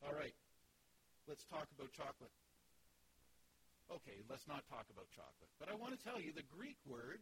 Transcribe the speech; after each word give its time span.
All 0.00 0.16
right, 0.16 0.32
let's 1.28 1.44
talk 1.52 1.68
about 1.76 1.92
chocolate. 1.92 2.32
Okay, 3.92 4.16
let's 4.32 4.48
not 4.48 4.64
talk 4.72 4.88
about 4.88 5.12
chocolate. 5.12 5.52
But 5.60 5.68
I 5.68 5.76
want 5.76 5.92
to 5.92 6.00
tell 6.00 6.16
you 6.16 6.32
the 6.32 6.46
Greek 6.48 6.80
word 6.88 7.20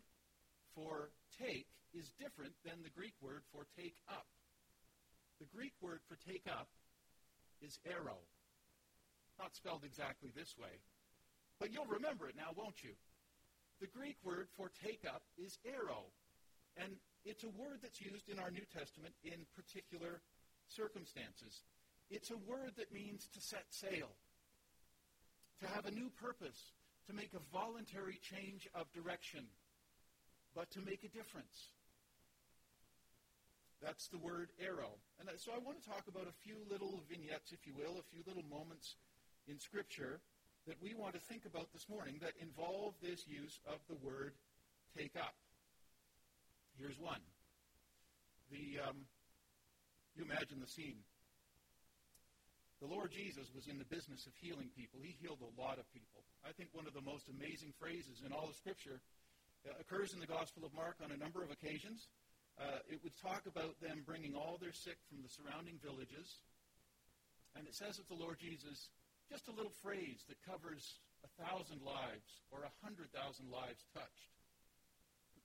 for 0.79 1.11
take 1.43 1.67
is 1.91 2.15
different 2.23 2.55
than 2.63 2.79
the 2.87 2.95
Greek 2.95 3.19
word 3.19 3.43
for 3.51 3.67
take 3.75 3.99
up. 4.07 4.31
The 5.43 5.51
Greek 5.51 5.75
word 5.83 5.99
for 6.07 6.15
take 6.23 6.47
up 6.47 6.71
is 7.59 7.75
arrow. 7.83 8.23
Not 9.43 9.59
spelled 9.59 9.83
exactly 9.83 10.31
this 10.39 10.55
way. 10.55 10.79
But 11.59 11.75
you'll 11.75 11.91
remember 11.91 12.31
it 12.31 12.39
now, 12.39 12.55
won't 12.55 12.79
you? 12.87 12.95
The 13.83 13.91
Greek 13.91 14.23
word 14.23 14.47
for 14.55 14.71
take 14.87 15.03
up 15.03 15.27
is 15.35 15.59
arrow. 15.67 16.15
And 16.79 16.95
it's 17.27 17.43
a 17.43 17.51
word 17.59 17.83
that's 17.83 17.99
used 17.99 18.31
in 18.31 18.39
our 18.39 18.55
New 18.55 18.67
Testament 18.71 19.15
in 19.27 19.43
particular 19.59 20.23
circumstances. 20.71 21.67
It's 22.11 22.31
a 22.31 22.37
word 22.37 22.73
that 22.77 22.93
means 22.93 23.29
to 23.35 23.41
set 23.41 23.65
sail, 23.71 24.09
to 25.61 25.67
have 25.69 25.85
a 25.87 25.91
new 25.91 26.11
purpose, 26.21 26.73
to 27.07 27.13
make 27.13 27.33
a 27.35 27.43
voluntary 27.53 28.19
change 28.23 28.69
of 28.75 28.91
direction, 28.93 29.45
but 30.55 30.71
to 30.73 30.81
make 30.81 31.05
a 31.05 31.09
difference. 31.09 31.73
That's 33.83 34.09
the 34.09 34.19
word 34.19 34.51
arrow. 34.59 34.99
And 35.21 35.29
so 35.39 35.53
I 35.53 35.59
want 35.59 35.83
to 35.83 35.89
talk 35.89 36.05
about 36.09 36.27
a 36.27 36.35
few 36.43 36.57
little 36.71 37.01
vignettes, 37.09 37.53
if 37.53 37.67
you 37.67 37.75
will, 37.77 38.01
a 38.01 38.07
few 38.11 38.23
little 38.27 38.45
moments 38.49 38.97
in 39.47 39.59
Scripture 39.61 40.21
that 40.67 40.77
we 40.83 40.95
want 40.95 41.15
to 41.15 41.21
think 41.21 41.45
about 41.47 41.73
this 41.73 41.89
morning 41.89 42.19
that 42.21 42.33
involve 42.41 42.95
this 43.01 43.25
use 43.29 43.61
of 43.67 43.79
the 43.89 43.97
word 44.05 44.35
take 44.97 45.15
up. 45.17 45.35
Here's 46.77 46.99
one. 46.99 47.21
The 48.51 48.81
um, 48.89 48.97
you 50.17 50.25
imagine 50.25 50.61
the 50.61 50.67
scene. 50.67 50.99
The 52.79 52.87
Lord 52.87 53.11
Jesus 53.11 53.51
was 53.51 53.67
in 53.67 53.75
the 53.75 53.91
business 53.91 54.31
of 54.31 54.39
healing 54.39 54.71
people. 54.79 55.03
He 55.03 55.19
healed 55.19 55.43
a 55.43 55.51
lot 55.59 55.83
of 55.83 55.87
people. 55.91 56.23
I 56.47 56.55
think 56.55 56.71
one 56.71 56.87
of 56.87 56.95
the 56.95 57.03
most 57.03 57.27
amazing 57.27 57.75
phrases 57.75 58.23
in 58.23 58.31
all 58.31 58.47
of 58.47 58.55
Scripture 58.55 59.03
uh, 59.67 59.75
occurs 59.83 60.15
in 60.15 60.23
the 60.23 60.31
Gospel 60.31 60.63
of 60.63 60.71
Mark 60.71 61.03
on 61.03 61.11
a 61.11 61.19
number 61.19 61.43
of 61.43 61.51
occasions. 61.51 62.07
Uh, 62.55 62.79
it 62.87 63.03
would 63.03 63.19
talk 63.19 63.51
about 63.51 63.75
them 63.83 64.07
bringing 64.07 64.39
all 64.39 64.63
their 64.63 64.71
sick 64.71 64.99
from 65.11 65.27
the 65.27 65.31
surrounding 65.31 65.75
villages. 65.83 66.39
And 67.59 67.67
it 67.67 67.75
says 67.75 67.99
of 67.99 68.07
the 68.07 68.15
Lord 68.15 68.39
Jesus, 68.39 68.95
just 69.27 69.51
a 69.51 69.55
little 69.59 69.75
phrase 69.83 70.23
that 70.31 70.39
covers 70.47 71.03
a 71.27 71.31
thousand 71.43 71.83
lives 71.83 72.47
or 72.55 72.63
a 72.63 72.73
hundred 72.87 73.11
thousand 73.11 73.51
lives 73.51 73.83
touched. 73.91 74.31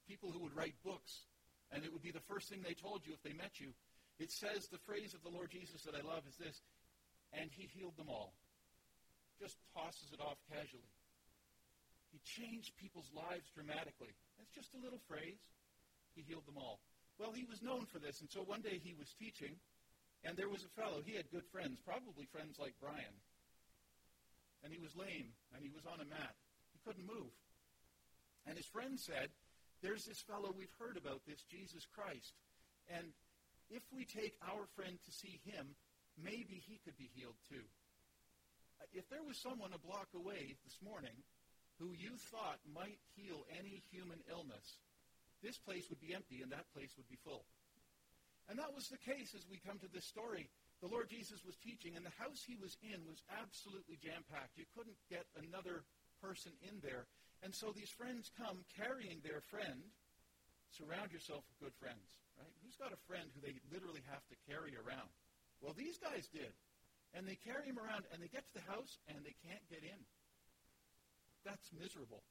People 0.06 0.30
who 0.30 0.46
would 0.46 0.54
write 0.54 0.78
books, 0.86 1.26
and 1.74 1.82
it 1.82 1.90
would 1.90 2.06
be 2.06 2.14
the 2.14 2.28
first 2.30 2.50
thing 2.50 2.62
they 2.62 2.78
told 2.78 3.02
you 3.10 3.14
if 3.18 3.24
they 3.26 3.34
met 3.34 3.58
you. 3.58 3.74
It 4.22 4.30
says 4.30 4.70
the 4.70 4.86
phrase 4.86 5.18
of 5.18 5.26
the 5.26 5.34
Lord 5.34 5.50
Jesus 5.50 5.82
that 5.90 5.98
I 5.98 6.06
love 6.06 6.22
is 6.30 6.38
this, 6.38 6.62
and 7.34 7.50
he 7.52 7.70
healed 7.74 7.98
them 7.98 8.10
all. 8.10 8.34
Just 9.42 9.58
tosses 9.74 10.14
it 10.14 10.22
off 10.22 10.38
casually. 10.50 10.94
He 12.14 12.22
changed 12.22 12.78
people's 12.78 13.10
lives 13.10 13.50
dramatically. 13.58 14.14
That's 14.38 14.54
just 14.54 14.78
a 14.78 14.84
little 14.84 15.02
phrase. 15.10 15.42
He 16.14 16.22
healed 16.22 16.46
them 16.46 16.62
all. 16.62 16.80
Well, 17.18 17.34
he 17.34 17.46
was 17.46 17.62
known 17.62 17.86
for 17.90 17.98
this, 17.98 18.22
and 18.22 18.30
so 18.30 18.46
one 18.46 18.62
day 18.62 18.78
he 18.78 18.94
was 18.94 19.10
teaching, 19.18 19.58
and 20.24 20.38
there 20.38 20.50
was 20.50 20.62
a 20.62 20.72
fellow. 20.78 21.02
He 21.02 21.18
had 21.18 21.30
good 21.34 21.46
friends, 21.50 21.82
probably 21.82 22.30
friends 22.30 22.62
like 22.62 22.78
Brian. 22.78 23.18
And 24.64 24.72
he 24.72 24.80
was 24.80 24.96
lame, 24.96 25.34
and 25.54 25.62
he 25.62 25.74
was 25.74 25.86
on 25.90 26.00
a 26.00 26.08
mat. 26.08 26.38
He 26.72 26.80
couldn't 26.86 27.06
move. 27.06 27.34
And 28.46 28.58
his 28.58 28.66
friend 28.66 29.00
said, 29.00 29.30
There's 29.82 30.06
this 30.06 30.22
fellow 30.22 30.54
we've 30.56 30.74
heard 30.80 30.98
about, 30.98 31.26
this 31.28 31.44
Jesus 31.50 31.86
Christ. 31.90 32.34
And 32.94 33.12
if 33.70 33.84
we 33.92 34.06
take 34.06 34.36
our 34.46 34.66
friend 34.76 34.98
to 35.04 35.12
see 35.12 35.42
him, 35.44 35.76
maybe 36.20 36.62
he 36.62 36.80
could 36.84 36.98
be 36.98 37.10
healed 37.14 37.38
too. 37.50 37.66
Uh, 38.82 38.90
if 38.94 39.10
there 39.10 39.24
was 39.24 39.38
someone 39.38 39.74
a 39.74 39.82
block 39.82 40.10
away 40.14 40.56
this 40.64 40.78
morning 40.84 41.16
who 41.80 41.94
you 41.98 42.18
thought 42.30 42.62
might 42.70 43.02
heal 43.16 43.46
any 43.58 43.82
human 43.90 44.20
illness, 44.30 44.78
this 45.42 45.58
place 45.58 45.90
would 45.90 46.00
be 46.00 46.14
empty 46.14 46.42
and 46.42 46.52
that 46.52 46.70
place 46.72 46.94
would 46.96 47.10
be 47.10 47.20
full. 47.24 47.46
And 48.50 48.60
that 48.60 48.76
was 48.76 48.92
the 48.92 49.00
case 49.00 49.32
as 49.36 49.48
we 49.48 49.64
come 49.64 49.80
to 49.80 49.92
this 49.92 50.06
story. 50.06 50.52
The 50.84 50.92
Lord 50.92 51.08
Jesus 51.08 51.40
was 51.48 51.56
teaching, 51.64 51.96
and 51.96 52.04
the 52.04 52.20
house 52.20 52.44
he 52.44 52.60
was 52.60 52.76
in 52.84 53.08
was 53.08 53.24
absolutely 53.40 53.96
jam 54.04 54.28
packed. 54.28 54.60
You 54.60 54.68
couldn't 54.76 55.00
get 55.08 55.24
another 55.40 55.88
person 56.20 56.52
in 56.60 56.84
there. 56.84 57.08
And 57.40 57.56
so 57.56 57.72
these 57.72 57.92
friends 57.92 58.32
come 58.36 58.68
carrying 58.76 59.24
their 59.24 59.40
friend. 59.48 59.80
Surround 60.76 61.16
yourself 61.16 61.48
with 61.48 61.72
good 61.72 61.76
friends, 61.80 62.04
right? 62.36 62.52
Who's 62.64 62.76
got 62.76 62.92
a 62.92 63.00
friend 63.08 63.32
who 63.32 63.40
they 63.40 63.56
literally 63.72 64.04
have 64.12 64.28
to 64.28 64.36
carry 64.44 64.76
around? 64.76 65.08
Well, 65.64 65.74
these 65.74 65.96
guys 65.98 66.28
did. 66.28 66.52
And 67.16 67.24
they 67.24 67.40
carry 67.40 67.64
him 67.64 67.80
around, 67.80 68.04
and 68.12 68.20
they 68.20 68.28
get 68.28 68.44
to 68.52 68.56
the 68.60 68.68
house, 68.68 69.00
and 69.08 69.24
they 69.24 69.38
can't 69.48 69.64
get 69.72 69.82
in. 69.82 70.02
That's 71.48 71.72
miserable. 71.72 72.22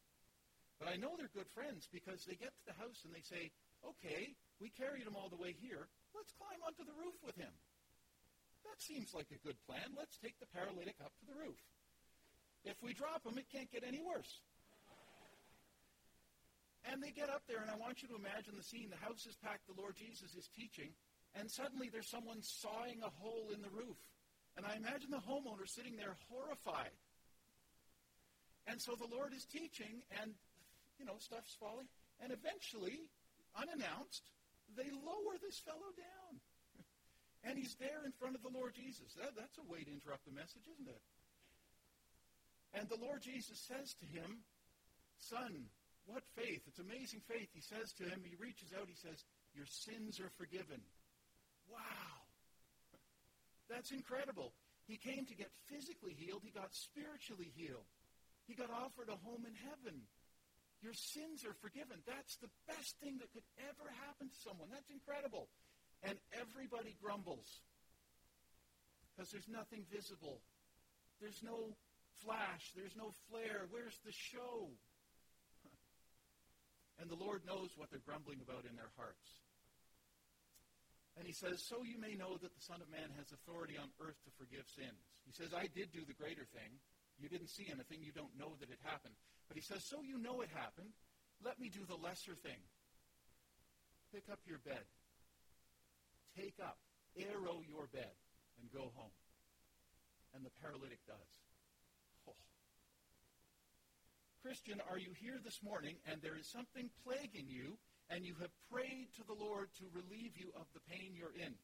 But 0.76 0.92
I 0.92 0.98
know 0.98 1.14
they're 1.14 1.32
good 1.32 1.48
friends 1.54 1.86
because 1.88 2.26
they 2.26 2.34
get 2.34 2.50
to 2.52 2.64
the 2.66 2.76
house 2.76 3.06
and 3.06 3.14
they 3.14 3.22
say, 3.22 3.54
okay, 3.86 4.34
we 4.58 4.74
carried 4.74 5.06
him 5.06 5.14
all 5.14 5.30
the 5.30 5.38
way 5.38 5.54
here. 5.54 5.86
Let's 6.10 6.34
climb 6.34 6.58
onto 6.66 6.82
the 6.82 6.96
roof 6.98 7.14
with 7.22 7.38
him. 7.38 7.54
That 8.66 8.82
seems 8.82 9.14
like 9.14 9.30
a 9.30 9.38
good 9.46 9.54
plan. 9.62 9.94
Let's 9.94 10.18
take 10.18 10.34
the 10.42 10.50
paralytic 10.50 10.98
up 10.98 11.14
to 11.22 11.26
the 11.30 11.38
roof. 11.38 11.60
If 12.66 12.78
we 12.82 12.98
drop 12.98 13.22
him, 13.22 13.38
it 13.38 13.46
can't 13.50 13.70
get 13.70 13.86
any 13.86 14.02
worse. 14.02 14.42
And 16.90 16.98
they 16.98 17.14
get 17.14 17.30
up 17.30 17.46
there, 17.46 17.62
and 17.62 17.70
I 17.70 17.78
want 17.78 18.02
you 18.02 18.10
to 18.10 18.18
imagine 18.18 18.58
the 18.58 18.66
scene. 18.66 18.90
The 18.90 18.98
house 18.98 19.22
is 19.22 19.38
packed, 19.38 19.70
the 19.70 19.78
Lord 19.78 19.94
Jesus 19.94 20.34
is 20.34 20.50
teaching, 20.50 20.90
and 21.38 21.50
suddenly 21.50 21.88
there's 21.88 22.08
someone 22.08 22.42
sawing 22.42 23.00
a 23.00 23.10
hole 23.20 23.50
in 23.54 23.62
the 23.62 23.72
roof. 23.72 23.96
And 24.56 24.66
I 24.66 24.76
imagine 24.76 25.10
the 25.10 25.24
homeowner 25.24 25.64
sitting 25.64 25.96
there 25.96 26.16
horrified. 26.28 26.92
And 28.66 28.80
so 28.80 28.94
the 28.94 29.08
Lord 29.08 29.32
is 29.32 29.44
teaching, 29.48 30.04
and, 30.20 30.32
you 31.00 31.06
know, 31.06 31.16
stuff's 31.18 31.56
falling. 31.58 31.88
And 32.20 32.30
eventually, 32.30 33.08
unannounced, 33.56 34.28
they 34.76 34.92
lower 34.92 35.34
this 35.40 35.58
fellow 35.58 35.90
down. 35.96 36.32
and 37.48 37.58
he's 37.58 37.74
there 37.80 38.04
in 38.04 38.12
front 38.12 38.36
of 38.36 38.42
the 38.44 38.52
Lord 38.52 38.76
Jesus. 38.76 39.16
That, 39.16 39.34
that's 39.34 39.58
a 39.58 39.66
way 39.66 39.82
to 39.82 39.90
interrupt 39.90 40.28
the 40.28 40.36
message, 40.36 40.68
isn't 40.68 40.88
it? 40.88 41.02
And 42.76 42.88
the 42.88 43.00
Lord 43.00 43.22
Jesus 43.24 43.58
says 43.58 43.96
to 44.00 44.06
him, 44.06 44.44
Son, 45.18 45.68
what 46.06 46.24
faith? 46.36 46.62
It's 46.66 46.78
amazing 46.80 47.20
faith. 47.28 47.48
He 47.52 47.60
says 47.60 47.92
to 47.98 48.04
him, 48.04 48.22
he 48.24 48.36
reaches 48.36 48.72
out, 48.76 48.88
he 48.88 48.96
says, 48.96 49.24
Your 49.54 49.66
sins 49.66 50.20
are 50.20 50.30
forgiven. 50.38 50.80
Wow. 51.68 52.12
That's 53.68 53.90
incredible. 53.90 54.52
He 54.86 54.96
came 54.96 55.24
to 55.26 55.34
get 55.34 55.50
physically 55.70 56.12
healed, 56.12 56.42
he 56.44 56.50
got 56.50 56.74
spiritually 56.74 57.52
healed. 57.54 57.86
He 58.46 58.54
got 58.54 58.70
offered 58.70 59.08
a 59.08 59.16
home 59.22 59.46
in 59.46 59.54
heaven. 59.54 60.02
Your 60.82 60.92
sins 60.92 61.46
are 61.46 61.54
forgiven. 61.62 62.02
That's 62.10 62.36
the 62.42 62.50
best 62.66 62.98
thing 62.98 63.22
that 63.22 63.30
could 63.30 63.46
ever 63.70 63.86
happen 64.02 64.26
to 64.26 64.38
someone. 64.42 64.66
That's 64.74 64.90
incredible. 64.90 65.46
And 66.02 66.18
everybody 66.34 66.98
grumbles 66.98 67.62
because 69.14 69.30
there's 69.30 69.46
nothing 69.46 69.86
visible. 69.94 70.42
There's 71.22 71.38
no 71.46 71.78
flash. 72.18 72.74
There's 72.74 72.98
no 72.98 73.14
flare. 73.30 73.70
Where's 73.70 73.98
the 74.04 74.12
show? 74.12 74.70
And 77.00 77.10
the 77.10 77.16
Lord 77.18 77.42
knows 77.46 77.70
what 77.74 77.90
they're 77.90 78.04
grumbling 78.04 78.38
about 78.46 78.62
in 78.68 78.76
their 78.76 78.92
hearts. 78.94 79.41
And 81.18 81.26
he 81.26 81.32
says, 81.32 81.60
So 81.60 81.84
you 81.84 82.00
may 82.00 82.16
know 82.16 82.40
that 82.40 82.54
the 82.54 82.64
Son 82.64 82.80
of 82.80 82.88
Man 82.88 83.12
has 83.20 83.32
authority 83.32 83.76
on 83.76 83.92
earth 84.00 84.16
to 84.24 84.32
forgive 84.40 84.64
sins. 84.64 84.96
He 85.28 85.32
says, 85.32 85.52
I 85.52 85.68
did 85.68 85.92
do 85.92 86.04
the 86.08 86.16
greater 86.16 86.48
thing. 86.56 86.80
You 87.20 87.28
didn't 87.28 87.52
see 87.52 87.68
anything. 87.68 88.00
You 88.00 88.12
don't 88.12 88.32
know 88.38 88.56
that 88.60 88.72
it 88.72 88.80
happened. 88.82 89.14
But 89.48 89.60
he 89.60 89.62
says, 89.62 89.84
So 89.84 90.00
you 90.00 90.16
know 90.16 90.40
it 90.40 90.48
happened. 90.54 90.90
Let 91.44 91.60
me 91.60 91.68
do 91.68 91.84
the 91.84 91.98
lesser 92.00 92.34
thing. 92.34 92.60
Pick 94.14 94.24
up 94.30 94.40
your 94.46 94.58
bed. 94.64 94.84
Take 96.36 96.56
up, 96.62 96.78
arrow 97.16 97.60
your 97.68 97.88
bed, 97.92 98.16
and 98.60 98.72
go 98.72 98.92
home. 98.96 99.12
And 100.34 100.44
the 100.44 100.54
paralytic 100.64 101.04
does. 101.06 101.32
Oh. 102.28 102.36
Christian, 104.40 104.80
are 104.88 104.98
you 104.98 105.12
here 105.20 105.36
this 105.44 105.60
morning 105.62 105.96
and 106.08 106.22
there 106.22 106.36
is 106.38 106.48
something 106.48 106.88
plaguing 107.04 107.48
you 107.48 107.76
and 108.12 108.28
you 108.28 108.36
have 108.44 108.52
prayed 108.68 109.08
to 109.16 109.24
the 109.24 109.34
Lord 109.40 109.72
to 109.80 109.88
relieve 109.96 110.36
you 110.36 110.52
of 110.52 110.68
the 110.76 110.84
pain 110.84 111.16
you're 111.16 111.32
in, 111.32 111.56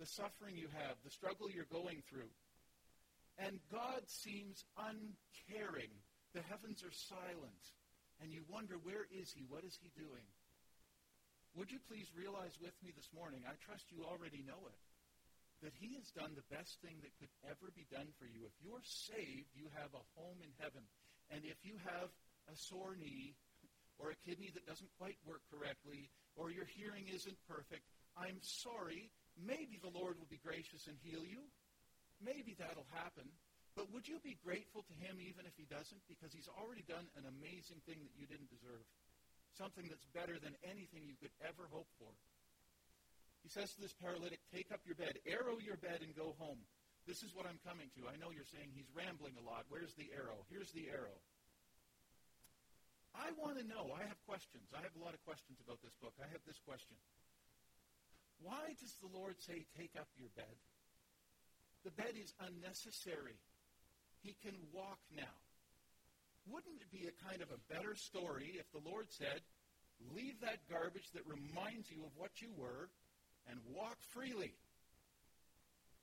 the 0.00 0.08
suffering 0.08 0.56
you 0.56 0.72
have, 0.72 0.96
the 1.04 1.12
struggle 1.12 1.52
you're 1.52 1.68
going 1.68 2.00
through? 2.08 2.32
And 3.36 3.60
God 3.68 4.00
seems 4.08 4.64
uncaring. 4.80 5.92
The 6.32 6.42
heavens 6.48 6.80
are 6.80 6.96
silent. 7.12 7.64
And 8.22 8.32
you 8.32 8.46
wonder, 8.48 8.80
where 8.80 9.04
is 9.12 9.28
he? 9.36 9.44
What 9.50 9.66
is 9.66 9.76
he 9.76 9.92
doing? 9.92 10.24
Would 11.54 11.70
you 11.70 11.78
please 11.86 12.08
realize 12.16 12.56
with 12.58 12.74
me 12.82 12.90
this 12.96 13.10
morning, 13.14 13.44
I 13.46 13.54
trust 13.62 13.86
you 13.92 14.02
already 14.02 14.42
know 14.42 14.58
it, 14.66 14.80
that 15.62 15.76
he 15.78 15.94
has 16.00 16.10
done 16.16 16.34
the 16.34 16.48
best 16.50 16.80
thing 16.82 16.98
that 17.04 17.14
could 17.20 17.30
ever 17.46 17.70
be 17.76 17.86
done 17.92 18.10
for 18.18 18.26
you. 18.26 18.42
If 18.42 18.56
you're 18.58 18.82
saved, 18.82 19.52
you 19.54 19.70
have 19.78 19.92
a 19.94 20.08
home 20.18 20.40
in 20.42 20.50
heaven. 20.58 20.82
And 21.30 21.44
if 21.46 21.60
you 21.62 21.78
have 21.86 22.10
a 22.50 22.56
sore 22.56 22.98
knee, 22.98 23.38
or 23.98 24.10
a 24.10 24.18
kidney 24.26 24.50
that 24.54 24.66
doesn't 24.66 24.90
quite 24.98 25.18
work 25.26 25.42
correctly, 25.50 26.10
or 26.36 26.50
your 26.50 26.66
hearing 26.66 27.06
isn't 27.08 27.38
perfect, 27.48 27.86
I'm 28.18 28.38
sorry. 28.42 29.10
Maybe 29.38 29.78
the 29.82 29.90
Lord 29.90 30.18
will 30.18 30.30
be 30.30 30.38
gracious 30.42 30.86
and 30.86 30.96
heal 31.02 31.22
you. 31.26 31.42
maybe 32.22 32.54
that'll 32.58 32.88
happen. 32.94 33.26
But 33.74 33.90
would 33.90 34.06
you 34.06 34.22
be 34.22 34.38
grateful 34.46 34.86
to 34.86 34.94
him 35.02 35.18
even 35.18 35.50
if 35.50 35.54
he 35.58 35.66
doesn't? 35.66 35.98
Because 36.06 36.30
he's 36.30 36.46
already 36.46 36.86
done 36.86 37.10
an 37.18 37.26
amazing 37.26 37.82
thing 37.90 37.98
that 38.06 38.14
you 38.14 38.24
didn't 38.30 38.46
deserve. 38.48 38.86
Something 39.58 39.90
that's 39.90 40.06
better 40.14 40.38
than 40.38 40.54
anything 40.62 41.02
you 41.02 41.18
could 41.18 41.34
ever 41.42 41.66
hope 41.74 41.90
for. 41.98 42.10
He 43.42 43.50
says 43.50 43.74
to 43.74 43.80
this 43.82 43.92
paralytic, 43.98 44.38
Take 44.54 44.70
up 44.70 44.80
your 44.86 44.94
bed, 44.94 45.18
arrow 45.26 45.58
your 45.58 45.76
bed, 45.76 46.00
and 46.06 46.14
go 46.14 46.38
home. 46.38 46.62
This 47.04 47.20
is 47.26 47.34
what 47.34 47.44
I'm 47.44 47.60
coming 47.66 47.90
to. 47.98 48.08
I 48.08 48.16
know 48.16 48.30
you're 48.32 48.48
saying 48.48 48.72
he's 48.72 48.88
rambling 48.94 49.34
a 49.36 49.44
lot. 49.44 49.66
Where's 49.68 49.92
the 49.98 50.08
arrow? 50.14 50.46
Here's 50.48 50.72
the 50.72 50.88
arrow. 50.88 51.18
I 53.14 53.30
want 53.38 53.62
to 53.62 53.64
know. 53.64 53.94
I 53.94 54.02
have 54.02 54.18
questions. 54.26 54.66
I 54.74 54.82
have 54.82 54.94
a 54.98 55.02
lot 55.02 55.14
of 55.14 55.22
questions 55.22 55.62
about 55.62 55.78
this 55.86 55.94
book. 56.02 56.14
I 56.18 56.26
have 56.34 56.42
this 56.42 56.58
question. 56.66 56.98
Why 58.42 58.74
does 58.82 58.94
the 58.98 59.10
Lord 59.14 59.38
say, 59.38 59.62
Take 59.78 59.94
up 59.94 60.10
your 60.18 60.28
bed? 60.34 60.58
The 61.86 61.94
bed 61.94 62.18
is 62.18 62.34
unnecessary. 62.42 63.38
He 64.26 64.34
can 64.42 64.56
walk 64.74 64.98
now. 65.14 65.36
Wouldn't 66.50 66.80
it 66.82 66.90
be 66.90 67.06
a 67.06 67.14
kind 67.24 67.40
of 67.40 67.48
a 67.54 67.60
better 67.70 67.94
story 67.94 68.58
if 68.58 68.66
the 68.74 68.82
Lord 68.82 69.06
said, 69.14 69.40
Leave 70.12 70.42
that 70.42 70.58
garbage 70.66 71.06
that 71.14 71.22
reminds 71.24 71.88
you 71.88 72.02
of 72.02 72.12
what 72.18 72.42
you 72.42 72.50
were 72.58 72.90
and 73.46 73.62
walk 73.70 73.96
freely? 74.10 74.52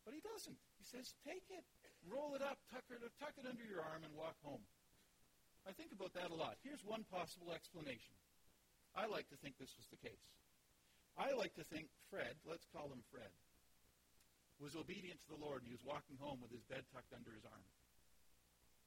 But 0.08 0.16
he 0.16 0.22
doesn't. 0.24 0.58
He 0.80 0.86
says, 0.88 1.12
Take 1.28 1.44
it, 1.52 1.66
roll 2.08 2.34
it 2.40 2.42
up, 2.42 2.58
tuck 2.72 2.88
it, 2.88 3.04
tuck 3.20 3.36
it 3.36 3.46
under 3.46 3.68
your 3.68 3.84
arm, 3.84 4.08
and 4.08 4.16
walk 4.16 4.40
home. 4.42 4.64
I 5.68 5.72
think 5.78 5.94
about 5.94 6.14
that 6.18 6.34
a 6.34 6.38
lot. 6.38 6.58
Here's 6.66 6.82
one 6.82 7.06
possible 7.14 7.54
explanation. 7.54 8.18
I 8.98 9.06
like 9.06 9.30
to 9.30 9.38
think 9.40 9.56
this 9.62 9.72
was 9.78 9.88
the 9.94 10.02
case. 10.02 10.26
I 11.16 11.32
like 11.38 11.54
to 11.60 11.66
think 11.70 11.88
Fred, 12.10 12.34
let's 12.48 12.66
call 12.74 12.90
him 12.90 13.04
Fred, 13.12 13.30
was 14.60 14.74
obedient 14.78 15.22
to 15.26 15.30
the 15.38 15.42
Lord 15.42 15.62
and 15.62 15.70
he 15.70 15.76
was 15.76 15.86
walking 15.86 16.18
home 16.22 16.42
with 16.42 16.54
his 16.54 16.66
bed 16.66 16.86
tucked 16.94 17.14
under 17.14 17.34
his 17.34 17.46
arm. 17.46 17.68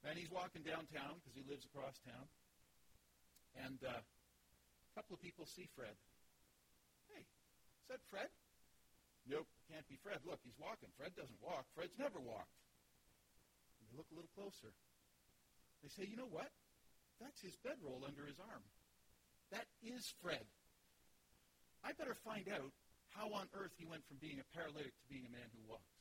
And 0.05 0.19
he's 0.19 0.29
walking 0.29 0.61
downtown 0.61 1.17
because 1.19 1.33
he 1.33 1.43
lives 1.49 1.65
across 1.65 1.97
town. 2.05 2.27
And 3.65 3.79
uh, 3.81 4.03
a 4.03 4.91
couple 4.93 5.17
of 5.17 5.21
people 5.23 5.47
see 5.49 5.65
Fred. 5.73 5.95
Hey, 7.09 7.23
is 7.23 7.87
that 7.89 8.03
Fred? 8.11 8.29
Nope, 9.25 9.49
can't 9.71 9.87
be 9.89 9.97
Fred. 10.05 10.21
Look, 10.21 10.37
he's 10.45 10.57
walking. 10.61 10.93
Fred 10.93 11.17
doesn't 11.17 11.41
walk. 11.41 11.65
Fred's 11.73 11.97
never 11.97 12.21
walked. 12.21 12.53
And 13.81 13.89
they 13.89 13.95
look 13.97 14.05
a 14.13 14.15
little 14.15 14.29
closer. 14.37 14.69
They 15.81 15.89
say, 15.89 16.05
you 16.05 16.13
know 16.13 16.29
what? 16.29 16.53
That's 17.21 17.41
his 17.41 17.55
bedroll 17.63 18.03
under 18.05 18.25
his 18.25 18.39
arm. 18.39 18.63
That 19.51 19.67
is 19.83 20.13
Fred. 20.21 20.43
I 21.83 21.93
better 21.93 22.17
find 22.25 22.49
out 22.49 22.73
how 23.13 23.31
on 23.31 23.47
earth 23.55 23.71
he 23.77 23.85
went 23.85 24.03
from 24.07 24.17
being 24.19 24.41
a 24.41 24.51
paralytic 24.57 24.91
to 24.91 25.05
being 25.07 25.23
a 25.23 25.31
man 25.31 25.47
who 25.53 25.63
walks. 25.69 25.95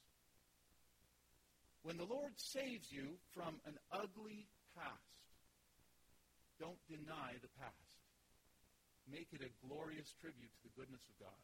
When 1.85 2.01
the 2.01 2.09
Lord 2.09 2.33
saves 2.41 2.91
you 2.91 3.21
from 3.37 3.61
an 3.69 3.77
ugly 3.93 4.49
past, 4.73 5.15
don't 6.59 6.81
deny 6.89 7.37
the 7.45 7.53
past. 7.61 8.01
Make 9.05 9.29
it 9.37 9.45
a 9.45 9.53
glorious 9.69 10.17
tribute 10.17 10.49
to 10.49 10.63
the 10.65 10.75
goodness 10.81 11.05
of 11.05 11.21
God. 11.21 11.43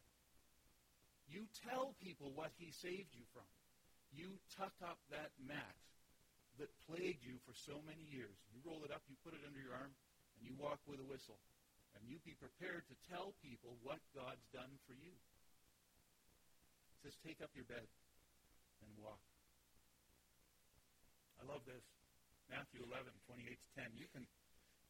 You 1.29 1.45
tell 1.69 1.95
people 2.03 2.33
what 2.35 2.51
he 2.57 2.73
saved 2.73 3.13
you 3.13 3.29
from. 3.37 3.47
You 4.11 4.41
tuck 4.57 4.73
up 4.83 4.99
that 5.13 5.31
mat 5.39 5.77
that 6.61 6.69
plagued 6.85 7.25
you 7.25 7.41
for 7.49 7.57
so 7.57 7.81
many 7.89 8.05
years. 8.13 8.37
You 8.53 8.61
roll 8.63 8.85
it 8.85 8.93
up, 8.93 9.01
you 9.09 9.17
put 9.25 9.33
it 9.33 9.41
under 9.49 9.59
your 9.59 9.73
arm, 9.73 9.91
and 10.37 10.45
you 10.45 10.53
walk 10.61 10.79
with 10.85 11.01
a 11.01 11.09
whistle. 11.09 11.41
And 11.97 12.05
you 12.07 12.21
be 12.23 12.37
prepared 12.37 12.87
to 12.87 12.97
tell 13.09 13.35
people 13.41 13.81
what 13.83 13.99
God's 14.15 14.45
done 14.53 14.71
for 14.87 14.95
you. 14.95 15.11
It 17.01 17.09
says, 17.09 17.17
take 17.25 17.41
up 17.41 17.51
your 17.57 17.67
bed 17.67 17.89
and 18.85 18.93
walk. 19.01 19.19
I 21.41 21.49
love 21.49 21.65
this. 21.65 21.83
Matthew 22.53 22.85
11, 22.85 23.09
28 23.25 23.57
to 23.57 23.71
10. 23.81 23.97
You 23.97 24.09
can, 24.13 24.25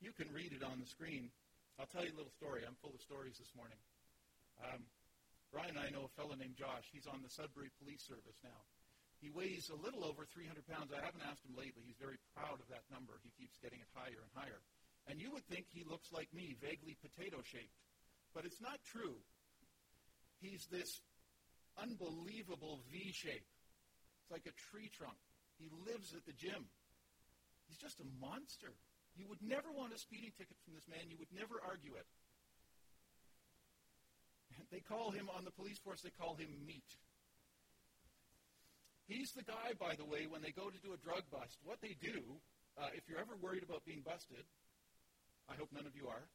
you 0.02 0.10
can 0.10 0.26
read 0.34 0.50
it 0.50 0.66
on 0.66 0.82
the 0.82 0.88
screen. 0.90 1.30
I'll 1.78 1.88
tell 1.88 2.02
you 2.02 2.10
a 2.10 2.18
little 2.18 2.34
story. 2.34 2.66
I'm 2.66 2.76
full 2.82 2.92
of 2.92 3.00
stories 3.00 3.38
this 3.38 3.54
morning. 3.54 3.78
Um, 4.58 4.82
Brian 5.54 5.78
and 5.78 5.82
I 5.82 5.88
know 5.94 6.10
a 6.10 6.12
fellow 6.18 6.34
named 6.34 6.58
Josh. 6.58 6.90
He's 6.90 7.06
on 7.06 7.22
the 7.22 7.30
Sudbury 7.30 7.70
Police 7.78 8.02
Service 8.02 8.38
now. 8.42 8.60
He 9.20 9.28
weighs 9.28 9.68
a 9.68 9.76
little 9.76 10.04
over 10.04 10.24
300 10.24 10.64
pounds. 10.64 10.96
I 10.96 11.04
haven't 11.04 11.24
asked 11.28 11.44
him 11.44 11.52
lately. 11.52 11.84
He's 11.84 12.00
very 12.00 12.16
proud 12.32 12.56
of 12.56 12.68
that 12.72 12.88
number. 12.88 13.20
He 13.20 13.28
keeps 13.36 13.60
getting 13.60 13.84
it 13.84 13.90
higher 13.92 14.16
and 14.16 14.32
higher. 14.32 14.64
And 15.08 15.20
you 15.20 15.28
would 15.36 15.44
think 15.44 15.68
he 15.68 15.84
looks 15.84 16.08
like 16.08 16.32
me, 16.32 16.56
vaguely 16.56 16.96
potato 16.96 17.44
shaped. 17.44 17.76
But 18.32 18.48
it's 18.48 18.60
not 18.60 18.80
true. 18.80 19.20
He's 20.40 20.64
this 20.72 21.04
unbelievable 21.76 22.80
V 22.88 23.12
shape. 23.12 23.44
It's 24.24 24.32
like 24.32 24.48
a 24.48 24.56
tree 24.72 24.88
trunk. 24.88 25.20
He 25.60 25.68
lives 25.84 26.16
at 26.16 26.24
the 26.24 26.32
gym. 26.32 26.72
He's 27.68 27.76
just 27.76 28.00
a 28.00 28.08
monster. 28.24 28.72
You 29.12 29.28
would 29.28 29.44
never 29.44 29.68
want 29.68 29.92
a 29.92 29.98
speeding 30.00 30.32
ticket 30.32 30.56
from 30.64 30.72
this 30.72 30.88
man. 30.88 31.12
You 31.12 31.20
would 31.20 31.32
never 31.36 31.60
argue 31.60 31.92
it. 31.92 32.08
They 34.70 34.80
call 34.80 35.10
him, 35.10 35.28
on 35.34 35.44
the 35.44 35.50
police 35.50 35.78
force, 35.78 36.00
they 36.00 36.14
call 36.14 36.36
him 36.36 36.48
meat. 36.64 36.96
He's 39.10 39.34
the 39.34 39.42
guy, 39.42 39.74
by 39.74 39.98
the 39.98 40.06
way, 40.06 40.30
when 40.30 40.38
they 40.38 40.54
go 40.54 40.70
to 40.70 40.78
do 40.86 40.94
a 40.94 41.00
drug 41.02 41.26
bust, 41.34 41.58
what 41.66 41.82
they 41.82 41.98
do, 41.98 42.22
uh, 42.78 42.94
if 42.94 43.10
you're 43.10 43.18
ever 43.18 43.34
worried 43.42 43.66
about 43.66 43.82
being 43.82 44.06
busted, 44.06 44.46
I 45.50 45.58
hope 45.58 45.74
none 45.74 45.82
of 45.82 45.98
you 45.98 46.06
are, 46.06 46.30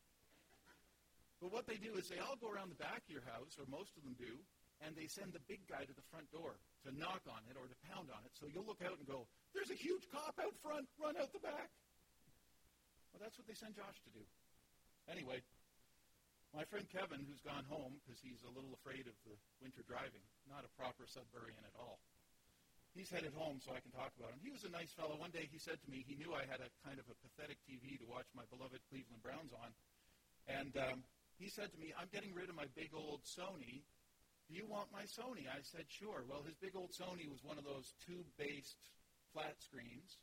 but 1.39 1.55
what 1.55 1.71
they 1.71 1.79
do 1.79 1.95
is 1.95 2.11
they 2.11 2.19
all 2.19 2.35
go 2.35 2.51
around 2.51 2.75
the 2.75 2.81
back 2.83 3.07
of 3.07 3.11
your 3.15 3.23
house, 3.31 3.55
or 3.55 3.63
most 3.71 3.95
of 3.95 4.03
them 4.03 4.19
do, 4.19 4.43
and 4.83 4.91
they 4.91 5.07
send 5.07 5.31
the 5.31 5.39
big 5.47 5.63
guy 5.71 5.87
to 5.87 5.95
the 5.95 6.03
front 6.11 6.27
door 6.35 6.59
to 6.83 6.91
knock 6.91 7.23
on 7.31 7.39
it 7.47 7.55
or 7.55 7.63
to 7.63 7.77
pound 7.87 8.11
on 8.11 8.19
it. 8.27 8.35
So 8.35 8.51
you'll 8.51 8.67
look 8.67 8.83
out 8.83 8.99
and 8.99 9.07
go, 9.07 9.23
there's 9.55 9.71
a 9.71 9.79
huge 9.79 10.03
cop 10.11 10.35
out 10.35 10.51
front, 10.59 10.83
run 10.99 11.15
out 11.15 11.31
the 11.31 11.39
back. 11.39 11.71
Well, 13.15 13.23
that's 13.23 13.39
what 13.39 13.47
they 13.47 13.55
send 13.55 13.79
Josh 13.79 14.03
to 14.03 14.11
do. 14.11 14.23
Anyway, 15.07 15.39
my 16.51 16.67
friend 16.67 16.83
Kevin, 16.91 17.23
who's 17.23 17.39
gone 17.39 17.63
home 17.71 17.95
because 18.03 18.19
he's 18.19 18.43
a 18.43 18.51
little 18.51 18.75
afraid 18.75 19.07
of 19.07 19.15
the 19.23 19.39
winter 19.63 19.79
driving, 19.87 20.27
not 20.51 20.67
a 20.67 20.71
proper 20.75 21.07
Sudburyan 21.07 21.63
at 21.63 21.75
all, 21.79 22.03
he's 22.95 23.11
headed 23.11 23.35
home 23.35 23.59
so 23.59 23.75
I 23.75 23.83
can 23.83 23.91
talk 23.91 24.15
about 24.15 24.31
him. 24.31 24.39
He 24.41 24.49
was 24.49 24.63
a 24.63 24.71
nice 24.71 24.95
fellow. 24.95 25.19
One 25.19 25.35
day 25.35 25.45
he 25.51 25.59
said 25.59 25.77
to 25.83 25.87
me, 25.91 26.07
he 26.07 26.15
knew 26.15 26.31
I 26.31 26.47
had 26.47 26.63
a 26.63 26.71
kind 26.81 26.97
of 26.97 27.05
a 27.11 27.15
pathetic 27.19 27.59
TV 27.67 27.99
to 27.99 28.07
watch 28.07 28.25
my 28.31 28.47
beloved 28.47 28.79
Cleveland 28.87 29.21
Browns 29.21 29.51
on. 29.51 29.75
And 30.47 30.73
um, 30.79 30.97
he 31.35 31.51
said 31.51 31.75
to 31.75 31.77
me, 31.77 31.91
I'm 31.93 32.07
getting 32.09 32.31
rid 32.31 32.47
of 32.47 32.55
my 32.55 32.71
big 32.73 32.95
old 32.95 33.27
Sony 33.27 33.83
do 34.45 34.53
you 34.53 34.69
want 34.69 34.93
my 34.93 35.09
Sony? 35.09 35.49
I 35.49 35.65
said, 35.65 35.89
Sure. 35.89 36.21
Well, 36.29 36.45
his 36.45 36.53
big 36.61 36.77
old 36.77 36.93
Sony 36.93 37.25
was 37.25 37.41
one 37.41 37.57
of 37.57 37.65
those 37.65 37.97
tube 38.05 38.29
based 38.37 38.77
flat 39.33 39.57
screens. 39.57 40.21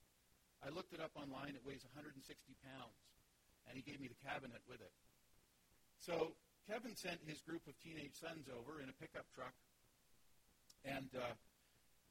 I 0.62 0.70
looked 0.70 0.94
it 0.94 1.02
up 1.02 1.10
online. 1.18 1.58
It 1.58 1.66
weighs 1.66 1.82
160 1.82 2.22
pounds. 2.62 2.98
And 3.66 3.74
he 3.74 3.82
gave 3.82 3.98
me 3.98 4.06
the 4.06 4.22
cabinet 4.22 4.62
with 4.70 4.78
it. 4.78 4.94
So 5.98 6.38
Kevin 6.70 6.94
sent 6.94 7.18
his 7.26 7.42
group 7.42 7.66
of 7.66 7.74
teenage 7.82 8.14
sons 8.14 8.46
over 8.46 8.78
in 8.78 8.86
a 8.86 8.94
pickup 8.94 9.26
truck. 9.34 9.54
And 10.86 11.10
uh, 11.18 11.34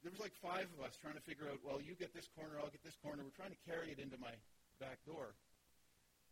there 0.02 0.10
was 0.10 0.18
like 0.18 0.34
five 0.42 0.66
of 0.74 0.82
us 0.82 0.98
trying 0.98 1.14
to 1.14 1.22
figure 1.22 1.46
out, 1.46 1.62
well, 1.62 1.78
you 1.78 1.94
get 1.94 2.10
this 2.10 2.26
corner, 2.34 2.58
I'll 2.58 2.74
get 2.74 2.82
this 2.82 2.98
corner. 2.98 3.22
We're 3.22 3.38
trying 3.38 3.54
to 3.54 3.62
carry 3.62 3.94
it 3.94 4.02
into 4.02 4.18
my 4.18 4.34
back 4.82 4.98
door. 5.06 5.38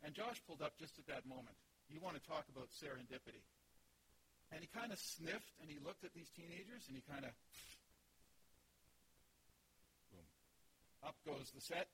And 0.02 0.10
Josh 0.10 0.42
pulled 0.42 0.58
up 0.58 0.74
just 0.74 0.98
at 0.98 1.06
that 1.06 1.22
moment. 1.22 1.54
You 1.86 2.02
want 2.02 2.18
to 2.18 2.24
talk 2.26 2.50
about 2.50 2.74
serendipity. 2.74 3.46
And 4.50 4.58
he 4.58 4.68
kind 4.74 4.90
of 4.90 4.98
sniffed 4.98 5.54
and 5.62 5.70
he 5.70 5.78
looked 5.78 6.02
at 6.02 6.10
these 6.10 6.26
teenagers 6.34 6.82
and 6.90 6.98
he 6.98 7.02
kind 7.06 7.22
of, 7.22 7.30
boom, 10.10 10.26
up 11.06 11.14
goes 11.22 11.54
the 11.54 11.62
set 11.62 11.86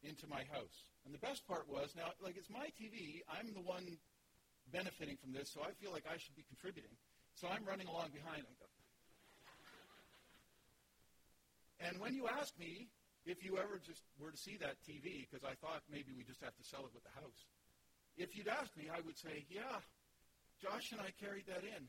into 0.00 0.24
my 0.24 0.48
house. 0.48 0.88
And 1.04 1.12
the 1.12 1.20
best 1.20 1.44
part 1.44 1.68
was 1.68 1.92
now, 1.92 2.16
like 2.24 2.40
it's 2.40 2.48
my 2.48 2.72
TV, 2.80 3.20
I'm 3.28 3.52
the 3.52 3.60
one 3.60 3.84
benefiting 4.72 5.20
from 5.20 5.36
this, 5.36 5.52
so 5.52 5.60
I 5.60 5.76
feel 5.76 5.92
like 5.92 6.08
I 6.08 6.16
should 6.16 6.36
be 6.36 6.48
contributing. 6.48 6.96
So 7.36 7.48
I'm 7.48 7.64
running 7.68 7.88
along 7.88 8.16
behind 8.16 8.48
him. 8.48 8.56
And 11.80 11.98
when 11.98 12.14
you 12.14 12.28
ask 12.28 12.52
me 12.58 12.88
if 13.24 13.44
you 13.44 13.56
ever 13.56 13.80
just 13.80 14.04
were 14.20 14.30
to 14.30 14.36
see 14.36 14.56
that 14.60 14.76
TV, 14.84 15.24
because 15.24 15.44
I 15.44 15.56
thought 15.64 15.80
maybe 15.88 16.12
we 16.16 16.24
just 16.24 16.40
have 16.44 16.56
to 16.56 16.64
sell 16.64 16.84
it 16.84 16.92
with 16.92 17.04
the 17.04 17.16
house, 17.16 17.48
if 18.16 18.36
you'd 18.36 18.48
ask 18.48 18.76
me, 18.76 18.92
I 18.92 19.00
would 19.00 19.16
say, 19.16 19.48
yeah, 19.48 19.80
Josh 20.60 20.92
and 20.92 21.00
I 21.00 21.08
carried 21.16 21.48
that 21.48 21.64
in. 21.64 21.88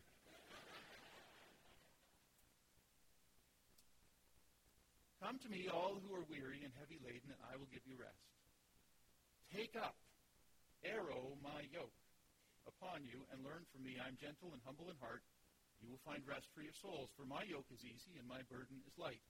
Come 5.19 5.38
to 5.43 5.50
me, 5.51 5.69
all 5.69 6.01
who 6.01 6.15
are 6.17 6.25
weary 6.31 6.65
and 6.65 6.74
heavy 6.79 6.98
laden, 7.03 7.29
and 7.29 7.43
I 7.45 7.53
will 7.60 7.69
give 7.69 7.86
you 7.86 7.93
rest. 8.00 8.25
Take 9.53 9.75
up, 9.75 10.00
arrow 10.81 11.38
my 11.43 11.67
yoke 11.69 11.93
upon 12.65 13.05
you, 13.05 13.21
and 13.29 13.43
learn 13.43 13.62
from 13.69 13.83
me. 13.86 14.01
I 14.01 14.07
am 14.07 14.17
gentle 14.17 14.50
and 14.55 14.63
humble 14.65 14.89
in 14.89 14.98
heart. 14.98 15.21
You 15.83 15.93
will 15.93 16.01
find 16.01 16.25
rest 16.25 16.50
for 16.55 16.65
your 16.65 16.74
souls, 16.74 17.13
for 17.13 17.27
my 17.27 17.45
yoke 17.45 17.69
is 17.69 17.86
easy 17.86 18.17
and 18.17 18.25
my 18.25 18.41
burden 18.50 18.81
is 18.88 18.98
light. 18.98 19.21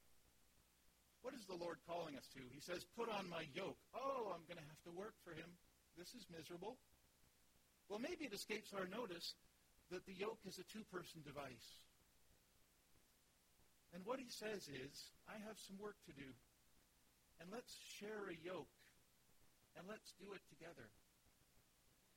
What 1.21 1.37
is 1.37 1.45
the 1.45 1.57
Lord 1.57 1.77
calling 1.85 2.17
us 2.17 2.25
to? 2.33 2.41
He 2.49 2.59
says, 2.61 2.85
Put 2.97 3.09
on 3.09 3.29
my 3.29 3.45
yoke. 3.53 3.77
Oh, 3.93 4.33
I'm 4.33 4.45
going 4.49 4.57
to 4.57 4.69
have 4.69 4.81
to 4.89 4.93
work 4.93 5.13
for 5.23 5.31
him. 5.31 5.49
This 5.97 6.13
is 6.17 6.25
miserable. 6.33 6.77
Well, 7.89 7.99
maybe 7.99 8.25
it 8.25 8.33
escapes 8.33 8.73
our 8.73 8.87
notice 8.87 9.35
that 9.91 10.05
the 10.05 10.15
yoke 10.15 10.39
is 10.47 10.57
a 10.57 10.65
two 10.65 10.83
person 10.89 11.21
device. 11.21 11.83
And 13.93 14.05
what 14.05 14.19
he 14.23 14.31
says 14.31 14.71
is, 14.71 15.11
I 15.27 15.35
have 15.45 15.59
some 15.59 15.77
work 15.77 15.99
to 16.07 16.13
do. 16.15 16.31
And 17.43 17.51
let's 17.51 17.75
share 17.99 18.31
a 18.31 18.37
yoke. 18.39 18.71
And 19.75 19.85
let's 19.87 20.15
do 20.17 20.31
it 20.33 20.41
together. 20.49 20.87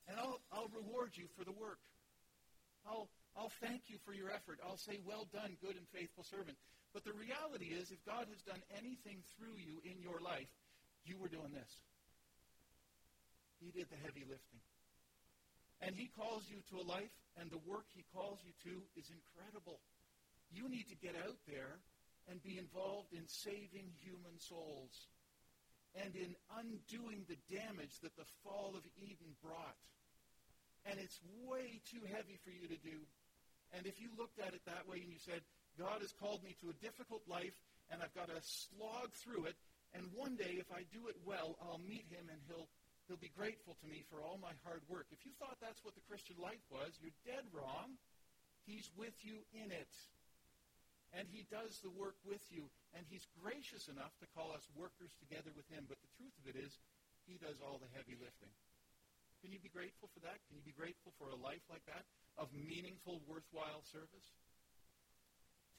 And 0.07 0.19
I'll, 0.21 0.41
I'll 0.53 0.71
reward 0.71 1.17
you 1.19 1.27
for 1.37 1.45
the 1.45 1.53
work. 1.53 1.83
I'll, 2.87 3.09
I'll 3.37 3.53
thank 3.61 3.91
you 3.91 3.99
for 4.07 4.15
your 4.15 4.31
effort. 4.31 4.63
I'll 4.63 4.79
say, 4.79 4.99
well 5.03 5.27
done, 5.35 5.59
good 5.59 5.75
and 5.75 5.87
faithful 5.91 6.23
servant. 6.23 6.57
But 6.95 7.03
the 7.03 7.13
reality 7.13 7.75
is, 7.75 7.91
if 7.91 7.99
God 8.07 8.31
has 8.31 8.43
done 8.47 8.63
anything 8.79 9.27
through 9.35 9.59
you 9.59 9.83
in 9.83 9.99
your 9.99 10.23
life, 10.23 10.51
you 11.03 11.19
were 11.19 11.29
doing 11.29 11.51
this. 11.51 11.73
He 13.59 13.75
did 13.75 13.91
the 13.91 13.99
heavy 13.99 14.23
lifting. 14.23 14.63
And 15.83 15.99
he 15.99 16.07
calls 16.15 16.47
you 16.47 16.63
to 16.71 16.79
a 16.79 16.87
life, 16.87 17.11
and 17.35 17.51
the 17.51 17.61
work 17.67 17.91
he 17.91 18.07
calls 18.15 18.39
you 18.47 18.55
to 18.71 18.75
is 18.95 19.11
incredible. 19.11 19.83
You 20.55 20.71
need 20.71 20.87
to 20.89 20.99
get 21.03 21.19
out 21.19 21.43
there 21.51 21.83
and 22.31 22.39
be 22.43 22.57
involved 22.57 23.13
in 23.13 23.27
saving 23.27 23.91
human 24.01 24.39
souls 24.39 25.11
and 25.95 26.15
in 26.15 26.35
undoing 26.59 27.27
the 27.27 27.39
damage 27.51 27.99
that 28.03 28.15
the 28.17 28.27
fall 28.43 28.75
of 28.75 28.83
Eden 28.99 29.35
brought. 29.43 29.79
And 30.87 30.99
it's 30.99 31.19
way 31.47 31.81
too 31.91 32.03
heavy 32.07 32.39
for 32.43 32.51
you 32.51 32.69
to 32.69 32.79
do. 32.83 33.03
And 33.77 33.87
if 33.87 34.01
you 34.01 34.09
looked 34.17 34.39
at 34.39 34.55
it 34.55 34.63
that 34.67 34.87
way 34.87 35.03
and 35.03 35.11
you 35.11 35.19
said, 35.19 35.43
God 35.79 36.01
has 36.01 36.15
called 36.17 36.43
me 36.47 36.55
to 36.63 36.71
a 36.71 36.77
difficult 36.79 37.23
life 37.27 37.59
and 37.91 38.01
I've 38.01 38.15
got 38.15 38.33
to 38.33 38.41
slog 38.41 39.13
through 39.13 39.45
it, 39.45 39.59
and 39.93 40.09
one 40.15 40.35
day 40.41 40.57
if 40.57 40.73
I 40.73 40.89
do 40.89 41.07
it 41.13 41.19
well, 41.27 41.59
I'll 41.61 41.83
meet 41.85 42.07
him 42.09 42.27
and 42.33 42.41
he'll 42.49 42.71
He'll 43.05 43.21
be 43.21 43.33
grateful 43.37 43.77
to 43.85 43.87
me 43.87 44.01
for 44.09 44.25
all 44.25 44.41
my 44.41 44.57
hard 44.65 44.81
work. 44.89 45.05
If 45.13 45.21
you 45.29 45.33
thought 45.37 45.61
that's 45.61 45.85
what 45.85 45.93
the 45.93 46.05
Christian 46.09 46.41
life 46.41 46.65
was, 46.73 46.97
you're 47.05 47.13
dead 47.29 47.45
wrong. 47.53 48.01
He's 48.65 48.89
with 48.97 49.13
you 49.21 49.45
in 49.53 49.69
it. 49.69 49.93
And 51.13 51.29
he 51.29 51.45
does 51.53 51.85
the 51.85 51.93
work 51.93 52.17
with 52.25 52.41
you. 52.49 52.65
And 52.97 53.05
he's 53.13 53.29
gracious 53.45 53.93
enough 53.93 54.17
to 54.25 54.27
call 54.33 54.57
us 54.57 54.65
workers 54.73 55.13
together 55.21 55.53
with 55.53 55.69
him. 55.69 55.85
But 55.85 56.01
the 56.01 56.13
truth 56.17 56.33
of 56.41 56.49
it 56.49 56.57
is, 56.57 56.73
he 57.29 57.37
does 57.37 57.61
all 57.61 57.77
the 57.77 57.93
heavy 57.93 58.17
lifting. 58.17 58.51
Can 59.45 59.53
you 59.53 59.61
be 59.61 59.69
grateful 59.69 60.09
for 60.17 60.25
that? 60.25 60.41
Can 60.49 60.57
you 60.57 60.65
be 60.65 60.73
grateful 60.73 61.13
for 61.21 61.29
a 61.29 61.37
life 61.37 61.63
like 61.69 61.85
that 61.85 62.09
of 62.39 62.49
meaningful, 62.53 63.23
worthwhile 63.27 63.83
service? 63.91 64.29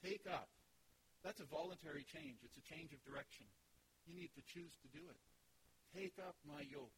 Take 0.03 0.23
up. 0.29 0.47
That's 1.23 1.41
a 1.41 1.49
voluntary 1.49 2.05
change. 2.05 2.45
It's 2.45 2.57
a 2.57 2.65
change 2.69 2.93
of 2.93 3.01
direction. 3.01 3.49
You 4.05 4.13
need 4.13 4.29
to 4.37 4.43
choose 4.45 4.73
to 4.85 4.89
do 4.93 5.01
it. 5.09 5.19
Take 5.95 6.15
up 6.21 6.37
my 6.45 6.61
yoke. 6.61 6.93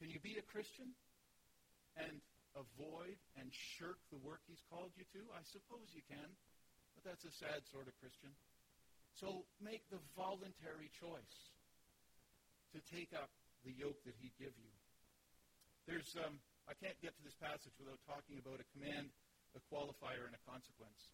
Can 0.00 0.08
you 0.08 0.22
be 0.22 0.38
a 0.38 0.46
Christian 0.46 0.94
and 1.98 2.22
avoid 2.56 3.18
and 3.36 3.50
shirk 3.50 3.98
the 4.08 4.20
work 4.22 4.40
he's 4.46 4.62
called 4.70 4.94
you 4.96 5.04
to? 5.12 5.20
I 5.34 5.42
suppose 5.44 5.90
you 5.92 6.06
can, 6.06 6.30
but 6.94 7.02
that's 7.04 7.26
a 7.26 7.34
sad 7.34 7.66
sort 7.68 7.90
of 7.90 7.94
Christian. 8.00 8.30
So 9.18 9.44
make 9.58 9.82
the 9.90 9.98
voluntary 10.14 10.88
choice 10.94 11.38
to 12.72 12.78
take 12.88 13.10
up 13.12 13.28
the 13.66 13.74
yoke 13.74 13.98
that 14.06 14.14
he'd 14.22 14.38
give 14.38 14.54
you. 14.54 14.72
There's, 15.84 16.14
um, 16.22 16.38
I 16.68 16.76
can't 16.76 17.00
get 17.00 17.16
to 17.16 17.22
this 17.24 17.36
passage 17.40 17.72
without 17.80 17.96
talking 18.04 18.36
about 18.36 18.60
a 18.60 18.66
command, 18.76 19.08
a 19.56 19.60
qualifier, 19.72 20.28
and 20.28 20.36
a 20.36 20.42
consequence. 20.44 21.08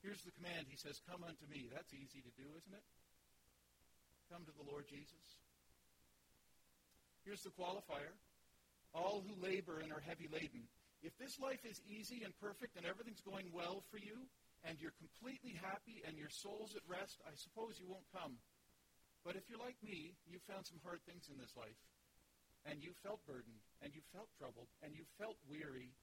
Here's 0.00 0.24
the 0.24 0.32
command. 0.32 0.72
He 0.72 0.80
says, 0.80 1.04
Come 1.04 1.20
unto 1.20 1.44
me. 1.52 1.68
That's 1.68 1.92
easy 1.92 2.24
to 2.24 2.32
do, 2.40 2.48
isn't 2.56 2.72
it? 2.72 2.86
Come 4.32 4.48
to 4.48 4.54
the 4.56 4.64
Lord 4.64 4.88
Jesus. 4.88 5.36
Here's 7.28 7.44
the 7.44 7.52
qualifier. 7.52 8.16
All 8.96 9.20
who 9.20 9.36
labor 9.36 9.84
and 9.84 9.92
are 9.92 10.00
heavy 10.00 10.32
laden. 10.32 10.64
If 11.04 11.12
this 11.20 11.36
life 11.36 11.60
is 11.68 11.76
easy 11.84 12.24
and 12.24 12.32
perfect 12.40 12.80
and 12.80 12.88
everything's 12.88 13.20
going 13.20 13.52
well 13.52 13.84
for 13.92 14.00
you, 14.00 14.24
and 14.64 14.80
you're 14.80 14.96
completely 14.96 15.54
happy 15.60 16.00
and 16.08 16.16
your 16.16 16.32
soul's 16.32 16.72
at 16.72 16.82
rest, 16.88 17.20
I 17.28 17.36
suppose 17.36 17.76
you 17.76 17.86
won't 17.86 18.08
come. 18.10 18.40
But 19.22 19.36
if 19.36 19.44
you're 19.50 19.60
like 19.60 19.76
me, 19.84 20.16
you've 20.24 20.46
found 20.48 20.64
some 20.64 20.80
hard 20.82 21.04
things 21.04 21.28
in 21.28 21.36
this 21.36 21.52
life. 21.58 21.76
And 22.66 22.82
you 22.82 22.90
felt 23.06 23.22
burdened, 23.30 23.62
and 23.78 23.94
you 23.94 24.02
felt 24.10 24.26
troubled, 24.34 24.66
and 24.82 24.90
you 24.90 25.06
felt 25.22 25.38
weary. 25.46 25.94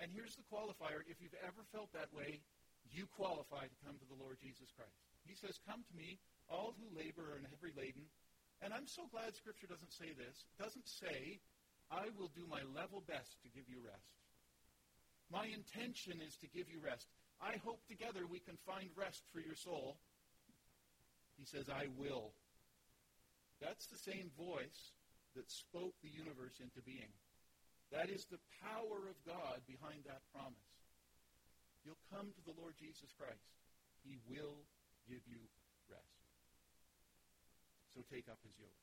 And 0.00 0.12
here's 0.12 0.36
the 0.36 0.44
qualifier. 0.52 1.00
If 1.08 1.24
you've 1.24 1.38
ever 1.40 1.64
felt 1.72 1.88
that 1.96 2.12
way, 2.12 2.44
you 2.92 3.08
qualify 3.08 3.64
to 3.64 3.82
come 3.82 3.96
to 3.96 4.08
the 4.12 4.20
Lord 4.20 4.36
Jesus 4.36 4.68
Christ. 4.76 5.00
He 5.24 5.32
says, 5.32 5.56
Come 5.64 5.80
to 5.80 5.94
me, 5.96 6.20
all 6.50 6.76
who 6.76 6.92
labor 6.92 7.40
and 7.40 7.48
heavy 7.48 7.72
laden, 7.72 8.04
and 8.62 8.72
I'm 8.72 8.86
so 8.86 9.02
glad 9.10 9.34
Scripture 9.34 9.66
doesn't 9.66 9.92
say 9.92 10.14
this. 10.14 10.46
It 10.46 10.62
doesn't 10.62 10.86
say, 10.86 11.42
I 11.90 12.06
will 12.14 12.30
do 12.30 12.46
my 12.46 12.62
level 12.70 13.02
best 13.02 13.42
to 13.42 13.50
give 13.50 13.66
you 13.66 13.82
rest. 13.82 14.14
My 15.30 15.50
intention 15.50 16.22
is 16.22 16.38
to 16.38 16.46
give 16.46 16.70
you 16.70 16.78
rest. 16.78 17.10
I 17.42 17.58
hope 17.66 17.82
together 17.90 18.22
we 18.30 18.38
can 18.38 18.54
find 18.62 18.86
rest 18.94 19.26
for 19.34 19.40
your 19.40 19.56
soul. 19.56 19.98
He 21.34 21.44
says, 21.44 21.66
I 21.68 21.90
will. 21.98 22.30
That's 23.60 23.86
the 23.86 23.98
same 23.98 24.30
voice 24.38 24.94
that 25.36 25.50
spoke 25.50 25.96
the 26.02 26.12
universe 26.12 26.60
into 26.60 26.80
being. 26.84 27.12
That 27.92 28.08
is 28.08 28.24
the 28.28 28.40
power 28.64 29.04
of 29.08 29.16
God 29.28 29.60
behind 29.68 30.04
that 30.08 30.24
promise. 30.32 30.72
You'll 31.84 32.00
come 32.08 32.32
to 32.32 32.42
the 32.46 32.56
Lord 32.56 32.72
Jesus 32.80 33.12
Christ. 33.18 33.44
He 34.06 34.16
will 34.24 34.64
give 35.10 35.22
you 35.26 35.42
rest. 35.90 36.22
so 37.92 38.00
take 38.08 38.30
up 38.30 38.38
his 38.46 38.54
yoke. 38.56 38.82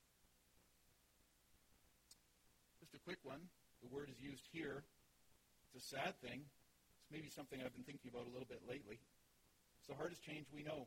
Just 2.78 2.94
a 2.94 3.02
quick 3.02 3.18
one. 3.24 3.40
The 3.82 3.88
word 3.88 4.12
is 4.12 4.20
used 4.20 4.44
here. 4.52 4.84
It's 5.72 5.80
a 5.80 5.86
sad 5.96 6.14
thing. 6.20 6.44
It's 6.44 7.10
maybe 7.10 7.32
something 7.32 7.58
I've 7.58 7.74
been 7.74 7.88
thinking 7.88 8.12
about 8.12 8.28
a 8.28 8.32
little 8.32 8.48
bit 8.48 8.60
lately. 8.68 9.00
It's 9.80 9.88
the 9.88 9.96
hardest 9.96 10.22
change 10.22 10.46
we 10.52 10.62
know. 10.62 10.86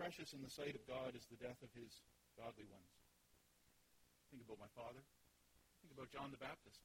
Precious 0.00 0.32
in 0.32 0.40
the 0.40 0.50
sight 0.50 0.74
of 0.74 0.82
God 0.88 1.14
is 1.14 1.28
the 1.28 1.38
death 1.38 1.60
of 1.62 1.70
his 1.76 2.00
godly 2.34 2.64
ones. 2.72 3.01
Think 4.32 4.48
about 4.48 4.64
my 4.64 4.72
father. 4.72 5.04
Think 5.84 5.92
about 5.92 6.08
John 6.08 6.32
the 6.32 6.40
Baptist. 6.40 6.80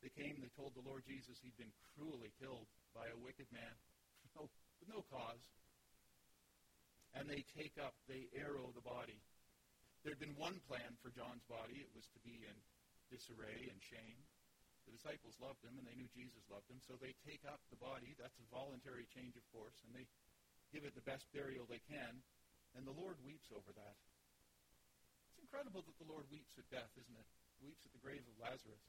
They 0.00 0.10
came, 0.16 0.40
they 0.40 0.50
told 0.56 0.72
the 0.72 0.86
Lord 0.86 1.04
Jesus 1.04 1.36
he'd 1.44 1.58
been 1.60 1.74
cruelly 1.94 2.32
killed 2.40 2.66
by 2.96 3.04
a 3.06 3.18
wicked 3.20 3.46
man 3.52 3.74
with 4.40 4.88
no 4.88 5.04
cause 5.12 5.42
and 7.16 7.26
they 7.26 7.42
take 7.56 7.74
up, 7.80 7.96
they 8.06 8.28
arrow 8.36 8.68
the 8.76 8.84
body. 8.84 9.18
There 10.04 10.12
had 10.12 10.20
been 10.20 10.36
one 10.36 10.60
plan 10.68 10.94
for 11.00 11.10
John's 11.10 11.44
body. 11.48 11.80
It 11.80 11.90
was 11.96 12.06
to 12.12 12.20
be 12.22 12.46
in 12.46 12.56
disarray 13.08 13.66
and 13.66 13.80
shame. 13.80 14.20
The 14.86 14.94
disciples 14.94 15.36
loved 15.40 15.60
him, 15.64 15.76
and 15.76 15.84
they 15.84 15.96
knew 15.96 16.08
Jesus 16.14 16.40
loved 16.48 16.68
him, 16.70 16.80
so 16.86 16.96
they 16.96 17.12
take 17.26 17.44
up 17.44 17.60
the 17.68 17.80
body. 17.80 18.16
That's 18.16 18.36
a 18.40 18.48
voluntary 18.54 19.04
change 19.12 19.36
of 19.36 19.44
course, 19.52 19.76
and 19.84 19.92
they 19.92 20.06
give 20.72 20.84
it 20.86 20.96
the 20.96 21.04
best 21.04 21.26
burial 21.32 21.68
they 21.68 21.82
can, 21.88 22.22
and 22.76 22.86
the 22.86 22.96
Lord 22.96 23.16
weeps 23.24 23.48
over 23.52 23.72
that. 23.76 23.96
Incredible 25.48 25.80
that 25.80 25.96
the 25.96 26.08
Lord 26.12 26.28
weeps 26.28 26.60
at 26.60 26.68
death, 26.68 26.92
isn't 27.00 27.16
it? 27.16 27.28
Weeps 27.64 27.88
at 27.88 27.92
the 27.96 28.04
grave 28.04 28.20
of 28.20 28.36
Lazarus. 28.36 28.84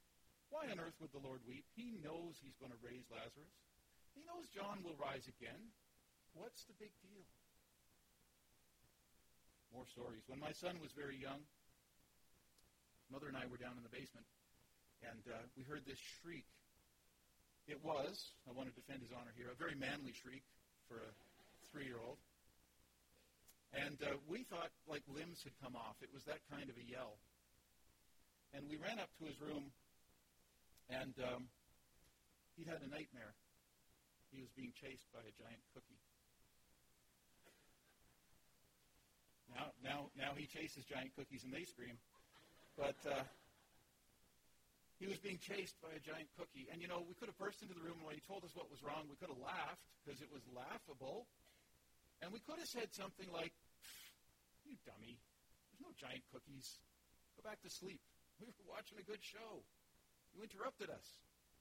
Why 0.52 0.68
on 0.68 0.84
earth 0.84 1.00
would 1.00 1.16
the 1.16 1.24
Lord 1.24 1.40
weep? 1.48 1.64
He 1.74 1.96
knows 2.04 2.36
he's 2.44 2.60
going 2.60 2.76
to 2.76 2.82
raise 2.84 3.08
Lazarus. 3.08 3.56
He 4.12 4.28
knows 4.28 4.44
John 4.52 4.84
will 4.84 5.00
rise 5.00 5.24
again. 5.32 5.72
What's 6.36 6.68
the 6.68 6.76
big 6.76 6.92
deal? 7.00 7.24
more 9.74 9.86
stories. 9.86 10.26
When 10.28 10.42
my 10.42 10.52
son 10.52 10.82
was 10.82 10.92
very 10.98 11.18
young, 11.18 11.46
mother 13.14 13.30
and 13.30 13.38
I 13.38 13.46
were 13.46 13.62
down 13.62 13.78
in 13.78 13.84
the 13.86 13.94
basement, 13.94 14.26
and 15.06 15.22
uh, 15.30 15.46
we 15.54 15.64
heard 15.64 15.86
this 15.86 16.02
shriek. 16.20 16.46
It 17.70 17.78
was, 17.86 18.34
I 18.50 18.52
want 18.52 18.66
to 18.70 18.76
defend 18.76 19.06
his 19.06 19.14
honor 19.14 19.34
here, 19.38 19.54
a 19.54 19.58
very 19.58 19.78
manly 19.78 20.14
shriek 20.14 20.42
for 20.90 20.98
a 20.98 21.12
three-year-old. 21.70 22.18
And 23.74 23.98
uh, 24.02 24.18
we 24.26 24.44
thought 24.50 24.74
like 24.90 25.04
limbs 25.06 25.46
had 25.46 25.54
come 25.62 25.76
off. 25.76 26.02
It 26.02 26.10
was 26.14 26.24
that 26.26 26.42
kind 26.50 26.70
of 26.70 26.76
a 26.76 26.86
yell. 26.86 27.22
And 28.54 28.66
we 28.66 28.82
ran 28.82 28.98
up 28.98 29.14
to 29.22 29.30
his 29.30 29.38
room, 29.38 29.70
and 30.90 31.14
um, 31.22 31.46
he 32.58 32.66
had 32.66 32.82
a 32.82 32.90
nightmare. 32.90 33.38
He 34.34 34.42
was 34.42 34.50
being 34.58 34.74
chased 34.74 35.06
by 35.14 35.22
a 35.22 35.34
giant 35.38 35.62
cookie. 35.74 36.02
Now, 39.54 39.74
now, 39.82 40.00
now 40.14 40.32
he 40.38 40.46
chases 40.46 40.86
giant 40.86 41.14
cookies 41.18 41.42
and 41.42 41.54
they 41.54 41.66
scream. 41.66 41.98
But 42.78 42.98
uh, 43.10 43.26
he 45.02 45.10
was 45.10 45.18
being 45.18 45.42
chased 45.42 45.80
by 45.82 45.90
a 45.96 46.02
giant 46.02 46.30
cookie. 46.38 46.70
And, 46.70 46.82
you 46.82 46.88
know, 46.88 47.02
we 47.02 47.18
could 47.18 47.32
have 47.32 47.40
burst 47.42 47.66
into 47.66 47.74
the 47.74 47.82
room 47.82 48.04
when 48.06 48.14
he 48.14 48.22
told 48.22 48.46
us 48.46 48.54
what 48.54 48.70
was 48.70 48.84
wrong, 48.86 49.10
we 49.10 49.18
could 49.18 49.34
have 49.34 49.42
laughed 49.42 49.82
because 50.04 50.22
it 50.22 50.30
was 50.30 50.46
laughable. 50.54 51.26
And 52.22 52.36
we 52.36 52.44
could 52.44 52.60
have 52.60 52.68
said 52.68 52.92
something 52.92 53.28
like, 53.32 53.56
you 54.68 54.76
dummy, 54.84 55.16
there's 55.72 55.84
no 55.84 55.96
giant 55.96 56.24
cookies. 56.30 56.80
Go 57.40 57.48
back 57.48 57.64
to 57.64 57.72
sleep. 57.72 58.04
We 58.40 58.52
were 58.52 58.68
watching 58.68 59.00
a 59.00 59.06
good 59.08 59.24
show. 59.24 59.64
You 60.36 60.44
interrupted 60.44 60.92
us. 60.92 61.08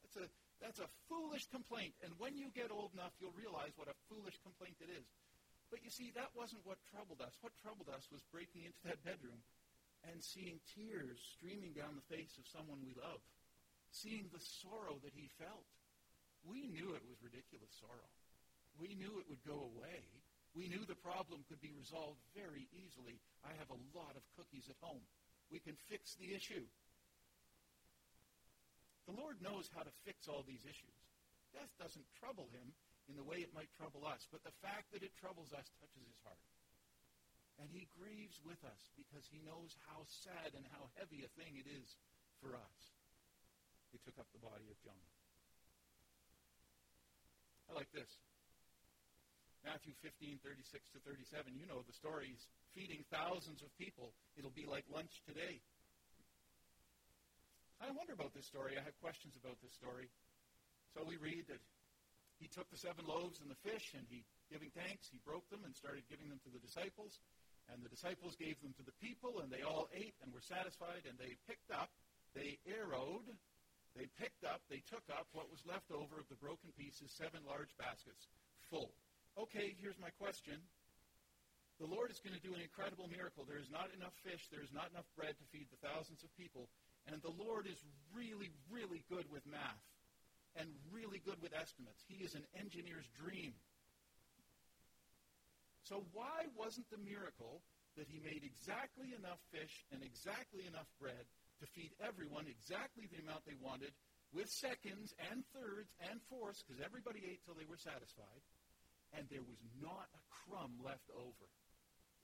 That's 0.02 0.18
a, 0.18 0.26
that's 0.58 0.80
a 0.82 0.90
foolish 1.06 1.46
complaint. 1.50 1.94
And 2.02 2.12
when 2.18 2.34
you 2.34 2.50
get 2.50 2.74
old 2.74 2.90
enough, 2.94 3.14
you'll 3.22 3.34
realize 3.38 3.74
what 3.78 3.90
a 3.90 3.96
foolish 4.10 4.38
complaint 4.42 4.82
it 4.82 4.90
is. 4.90 5.06
But 5.70 5.84
you 5.84 5.90
see, 5.92 6.10
that 6.16 6.32
wasn't 6.32 6.64
what 6.64 6.80
troubled 6.88 7.20
us. 7.20 7.36
What 7.44 7.54
troubled 7.60 7.92
us 7.92 8.08
was 8.10 8.24
breaking 8.32 8.64
into 8.64 8.80
that 8.88 9.04
bedroom 9.04 9.38
and 10.06 10.22
seeing 10.22 10.62
tears 10.74 11.18
streaming 11.36 11.74
down 11.74 11.98
the 11.98 12.10
face 12.10 12.38
of 12.38 12.48
someone 12.48 12.80
we 12.80 12.94
love, 12.96 13.20
seeing 13.90 14.30
the 14.32 14.40
sorrow 14.40 14.96
that 15.02 15.12
he 15.12 15.28
felt. 15.36 15.66
We 16.46 16.70
knew 16.70 16.94
it 16.94 17.04
was 17.04 17.20
ridiculous 17.20 17.74
sorrow. 17.76 18.10
We 18.78 18.94
knew 18.94 19.18
it 19.18 19.26
would 19.28 19.42
go 19.42 19.58
away. 19.74 20.17
We 20.56 20.68
knew 20.68 20.84
the 20.84 20.98
problem 20.98 21.44
could 21.48 21.60
be 21.60 21.72
resolved 21.76 22.20
very 22.32 22.66
easily. 22.72 23.20
I 23.44 23.52
have 23.60 23.70
a 23.70 23.82
lot 23.92 24.16
of 24.16 24.24
cookies 24.36 24.68
at 24.68 24.80
home. 24.80 25.04
We 25.52 25.60
can 25.60 25.76
fix 25.88 26.16
the 26.16 26.34
issue. 26.34 26.64
The 29.08 29.16
Lord 29.16 29.40
knows 29.40 29.72
how 29.72 29.84
to 29.84 30.00
fix 30.04 30.28
all 30.28 30.44
these 30.44 30.64
issues. 30.68 31.00
Death 31.56 31.72
doesn't 31.80 32.04
trouble 32.20 32.52
him 32.52 32.76
in 33.08 33.16
the 33.16 33.24
way 33.24 33.40
it 33.40 33.56
might 33.56 33.72
trouble 33.80 34.04
us, 34.04 34.28
but 34.28 34.44
the 34.44 34.52
fact 34.60 34.92
that 34.92 35.00
it 35.00 35.16
troubles 35.16 35.56
us 35.56 35.72
touches 35.80 36.04
his 36.04 36.20
heart. 36.20 36.44
And 37.56 37.72
he 37.72 37.88
grieves 37.96 38.38
with 38.44 38.60
us 38.68 38.92
because 38.94 39.24
he 39.32 39.40
knows 39.42 39.74
how 39.88 40.04
sad 40.06 40.52
and 40.54 40.62
how 40.76 40.92
heavy 41.00 41.24
a 41.24 41.32
thing 41.40 41.56
it 41.56 41.66
is 41.66 41.96
for 42.38 42.54
us. 42.54 42.78
He 43.90 43.98
took 44.04 44.20
up 44.20 44.28
the 44.30 44.44
body 44.44 44.68
of 44.68 44.76
Jonah. 44.84 45.12
I 47.72 47.80
like 47.80 47.90
this. 47.96 48.12
Matthew 49.68 49.92
15, 50.00 50.40
36 50.40 50.96
to 50.96 50.98
37. 51.04 51.52
You 51.52 51.68
know 51.68 51.84
the 51.84 51.92
stories. 51.92 52.40
Feeding 52.72 53.04
thousands 53.12 53.60
of 53.60 53.68
people. 53.76 54.16
It'll 54.40 54.54
be 54.56 54.64
like 54.64 54.88
lunch 54.88 55.20
today. 55.28 55.60
I 57.76 57.92
wonder 57.92 58.16
about 58.16 58.32
this 58.32 58.48
story. 58.48 58.80
I 58.80 58.82
have 58.82 58.96
questions 59.04 59.36
about 59.36 59.60
this 59.60 59.76
story. 59.76 60.08
So 60.96 61.04
we 61.04 61.20
read 61.20 61.52
that 61.52 61.60
he 62.40 62.48
took 62.48 62.64
the 62.72 62.80
seven 62.80 63.04
loaves 63.04 63.44
and 63.44 63.52
the 63.52 63.60
fish, 63.60 63.92
and 63.92 64.08
he, 64.08 64.24
giving 64.48 64.72
thanks, 64.72 65.12
he 65.12 65.20
broke 65.20 65.44
them 65.52 65.60
and 65.68 65.76
started 65.76 66.08
giving 66.08 66.32
them 66.32 66.40
to 66.48 66.50
the 66.50 66.64
disciples. 66.64 67.20
And 67.68 67.84
the 67.84 67.92
disciples 67.92 68.40
gave 68.40 68.56
them 68.64 68.72
to 68.80 68.84
the 68.88 68.96
people, 69.04 69.44
and 69.44 69.52
they 69.52 69.60
all 69.60 69.92
ate 69.92 70.16
and 70.24 70.32
were 70.32 70.40
satisfied, 70.40 71.04
and 71.04 71.20
they 71.20 71.36
picked 71.44 71.68
up, 71.68 71.92
they 72.32 72.56
arrowed, 72.72 73.28
they 73.92 74.08
picked 74.16 74.48
up, 74.48 74.64
they 74.72 74.80
took 74.88 75.04
up 75.12 75.28
what 75.36 75.52
was 75.52 75.60
left 75.68 75.92
over 75.92 76.16
of 76.16 76.24
the 76.32 76.40
broken 76.40 76.72
pieces, 76.72 77.12
seven 77.12 77.44
large 77.44 77.76
baskets 77.76 78.32
full. 78.72 78.96
Okay, 79.38 79.78
here's 79.78 79.98
my 80.02 80.10
question. 80.18 80.58
The 81.78 81.86
Lord 81.86 82.10
is 82.10 82.18
going 82.18 82.34
to 82.34 82.42
do 82.42 82.58
an 82.58 82.62
incredible 82.62 83.06
miracle. 83.06 83.46
There 83.46 83.62
is 83.62 83.70
not 83.70 83.86
enough 83.94 84.18
fish, 84.26 84.50
there 84.50 84.66
is 84.66 84.74
not 84.74 84.90
enough 84.90 85.06
bread 85.14 85.38
to 85.38 85.46
feed 85.54 85.70
the 85.70 85.78
thousands 85.78 86.26
of 86.26 86.30
people. 86.34 86.66
And 87.06 87.22
the 87.22 87.30
Lord 87.38 87.70
is 87.70 87.78
really, 88.10 88.50
really 88.66 89.06
good 89.06 89.30
with 89.30 89.46
math 89.46 89.86
and 90.58 90.66
really 90.90 91.22
good 91.22 91.38
with 91.38 91.54
estimates. 91.54 92.02
He 92.10 92.18
is 92.26 92.34
an 92.34 92.42
engineer's 92.58 93.06
dream. 93.14 93.54
So 95.86 96.02
why 96.10 96.50
wasn't 96.58 96.90
the 96.90 96.98
miracle 96.98 97.62
that 97.94 98.10
he 98.10 98.18
made 98.18 98.42
exactly 98.42 99.14
enough 99.14 99.38
fish 99.54 99.86
and 99.94 100.02
exactly 100.02 100.66
enough 100.66 100.90
bread 100.98 101.30
to 101.62 101.64
feed 101.78 101.94
everyone 102.02 102.50
exactly 102.50 103.06
the 103.06 103.22
amount 103.22 103.46
they 103.46 103.56
wanted 103.62 103.94
with 104.34 104.50
seconds 104.50 105.14
and 105.30 105.46
thirds 105.54 105.94
and 106.10 106.18
fourths, 106.26 106.66
because 106.66 106.82
everybody 106.82 107.22
ate 107.22 107.40
till 107.46 107.54
they 107.54 107.64
were 107.70 107.80
satisfied, 107.80 108.42
and 109.16 109.24
there 109.30 109.44
was 109.44 109.60
not 109.80 110.08
a 110.12 110.20
crumb 110.28 110.76
left 110.84 111.08
over. 111.14 111.46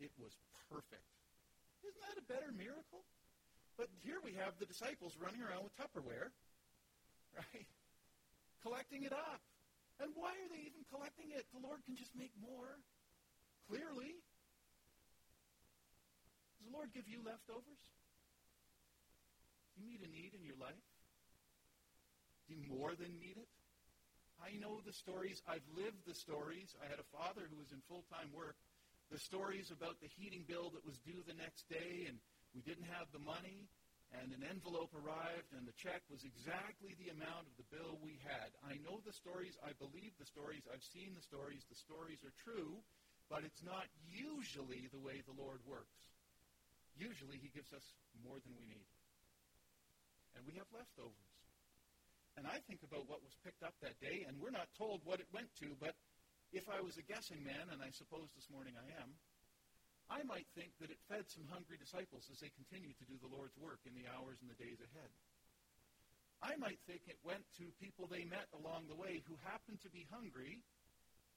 It 0.00 0.10
was 0.18 0.34
perfect. 0.68 1.06
Isn't 1.84 2.00
that 2.08 2.18
a 2.18 2.26
better 2.26 2.50
miracle? 2.52 3.04
But 3.76 3.90
here 4.00 4.22
we 4.22 4.34
have 4.38 4.54
the 4.58 4.66
disciples 4.66 5.18
running 5.18 5.42
around 5.42 5.66
with 5.66 5.74
Tupperware, 5.74 6.30
right? 7.36 7.68
Collecting 8.62 9.02
it 9.02 9.12
up. 9.12 9.42
And 10.02 10.10
why 10.14 10.34
are 10.34 10.48
they 10.50 10.62
even 10.66 10.82
collecting 10.90 11.30
it? 11.30 11.46
The 11.54 11.62
Lord 11.62 11.82
can 11.86 11.94
just 11.94 12.14
make 12.18 12.34
more. 12.38 12.78
Clearly. 13.70 14.18
Does 16.58 16.66
the 16.66 16.74
Lord 16.74 16.90
give 16.94 17.06
you 17.06 17.22
leftovers? 17.22 17.82
Do 19.74 19.82
you 19.82 19.86
meet 19.86 20.02
a 20.02 20.10
need 20.10 20.34
in 20.34 20.42
your 20.42 20.58
life? 20.58 20.86
Do 22.48 22.54
you 22.54 22.62
more 22.68 22.94
than 22.94 23.18
meet 23.18 23.38
it? 23.38 23.48
I 24.44 24.60
know 24.60 24.84
the 24.84 24.92
stories. 24.92 25.40
I've 25.48 25.64
lived 25.72 26.04
the 26.04 26.12
stories. 26.12 26.76
I 26.84 26.86
had 26.92 27.00
a 27.00 27.08
father 27.16 27.48
who 27.48 27.56
was 27.56 27.72
in 27.72 27.80
full-time 27.88 28.28
work. 28.36 28.60
The 29.08 29.16
stories 29.16 29.72
about 29.72 30.04
the 30.04 30.12
heating 30.20 30.44
bill 30.44 30.68
that 30.76 30.84
was 30.84 31.00
due 31.00 31.24
the 31.24 31.36
next 31.40 31.64
day 31.72 32.04
and 32.04 32.20
we 32.52 32.60
didn't 32.60 32.86
have 32.86 33.10
the 33.10 33.18
money, 33.18 33.66
and 34.14 34.30
an 34.30 34.46
envelope 34.46 34.94
arrived, 34.94 35.50
and 35.58 35.66
the 35.66 35.74
check 35.74 36.06
was 36.06 36.22
exactly 36.22 36.94
the 37.02 37.10
amount 37.10 37.50
of 37.50 37.54
the 37.58 37.66
bill 37.74 37.98
we 37.98 38.22
had. 38.22 38.54
I 38.62 38.78
know 38.86 39.02
the 39.02 39.10
stories. 39.10 39.58
I 39.58 39.74
believe 39.74 40.14
the 40.22 40.28
stories. 40.30 40.62
I've 40.70 40.86
seen 40.94 41.18
the 41.18 41.26
stories. 41.26 41.66
The 41.66 41.74
stories 41.74 42.22
are 42.22 42.30
true, 42.46 42.78
but 43.26 43.42
it's 43.42 43.66
not 43.66 43.90
usually 44.06 44.86
the 44.94 45.02
way 45.02 45.18
the 45.26 45.34
Lord 45.34 45.66
works. 45.66 45.98
Usually, 46.94 47.42
He 47.42 47.50
gives 47.50 47.74
us 47.74 47.82
more 48.22 48.38
than 48.38 48.54
we 48.54 48.70
need. 48.70 48.86
And 50.38 50.46
we 50.46 50.54
have 50.62 50.70
leftovers. 50.70 51.33
And 52.34 52.50
I 52.50 52.58
think 52.66 52.82
about 52.82 53.06
what 53.06 53.22
was 53.22 53.34
picked 53.46 53.62
up 53.62 53.78
that 53.78 53.94
day, 54.02 54.26
and 54.26 54.34
we're 54.42 54.54
not 54.54 54.66
told 54.74 55.06
what 55.06 55.22
it 55.22 55.30
went 55.30 55.50
to, 55.62 55.70
but 55.78 55.94
if 56.50 56.66
I 56.66 56.82
was 56.82 56.98
a 56.98 57.06
guessing 57.06 57.42
man, 57.46 57.70
and 57.70 57.78
I 57.78 57.94
suppose 57.94 58.26
this 58.34 58.50
morning 58.50 58.74
I 58.74 58.86
am, 58.98 59.14
I 60.10 60.20
might 60.26 60.46
think 60.52 60.74
that 60.82 60.90
it 60.90 61.00
fed 61.08 61.24
some 61.30 61.46
hungry 61.48 61.78
disciples 61.80 62.28
as 62.28 62.42
they 62.42 62.52
continued 62.52 62.98
to 63.00 63.08
do 63.08 63.16
the 63.22 63.30
Lord's 63.30 63.56
work 63.56 63.80
in 63.88 63.96
the 63.96 64.10
hours 64.10 64.36
and 64.42 64.50
the 64.50 64.58
days 64.60 64.76
ahead. 64.82 65.12
I 66.44 66.60
might 66.60 66.76
think 66.84 67.06
it 67.08 67.16
went 67.24 67.46
to 67.56 67.72
people 67.80 68.04
they 68.04 68.28
met 68.28 68.50
along 68.52 68.90
the 68.90 68.98
way 68.98 69.24
who 69.24 69.38
happened 69.48 69.80
to 69.80 69.94
be 69.94 70.04
hungry, 70.12 70.60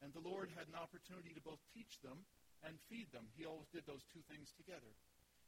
and 0.03 0.11
the 0.11 0.25
Lord 0.25 0.51
had 0.51 0.67
an 0.67 0.75
opportunity 0.75 1.31
to 1.31 1.45
both 1.45 1.61
teach 1.71 2.01
them 2.03 2.27
and 2.65 2.75
feed 2.91 3.07
them. 3.15 3.29
He 3.39 3.47
always 3.47 3.69
did 3.71 3.87
those 3.87 4.03
two 4.11 4.25
things 4.27 4.51
together. 4.57 4.91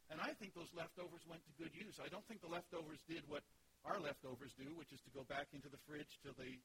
And 0.09 0.17
I 0.17 0.33
think 0.39 0.55
those 0.55 0.71
leftovers 0.73 1.21
went 1.29 1.43
to 1.45 1.53
good 1.59 1.75
use. 1.75 2.01
I 2.01 2.09
don't 2.09 2.25
think 2.25 2.41
the 2.41 2.49
leftovers 2.49 3.03
did 3.05 3.21
what 3.27 3.45
our 3.89 3.97
leftovers 3.97 4.53
do, 4.53 4.69
which 4.77 4.93
is 4.93 5.01
to 5.01 5.11
go 5.17 5.25
back 5.25 5.49
into 5.49 5.65
the 5.65 5.81
fridge 5.89 6.21
till 6.21 6.37
they 6.37 6.61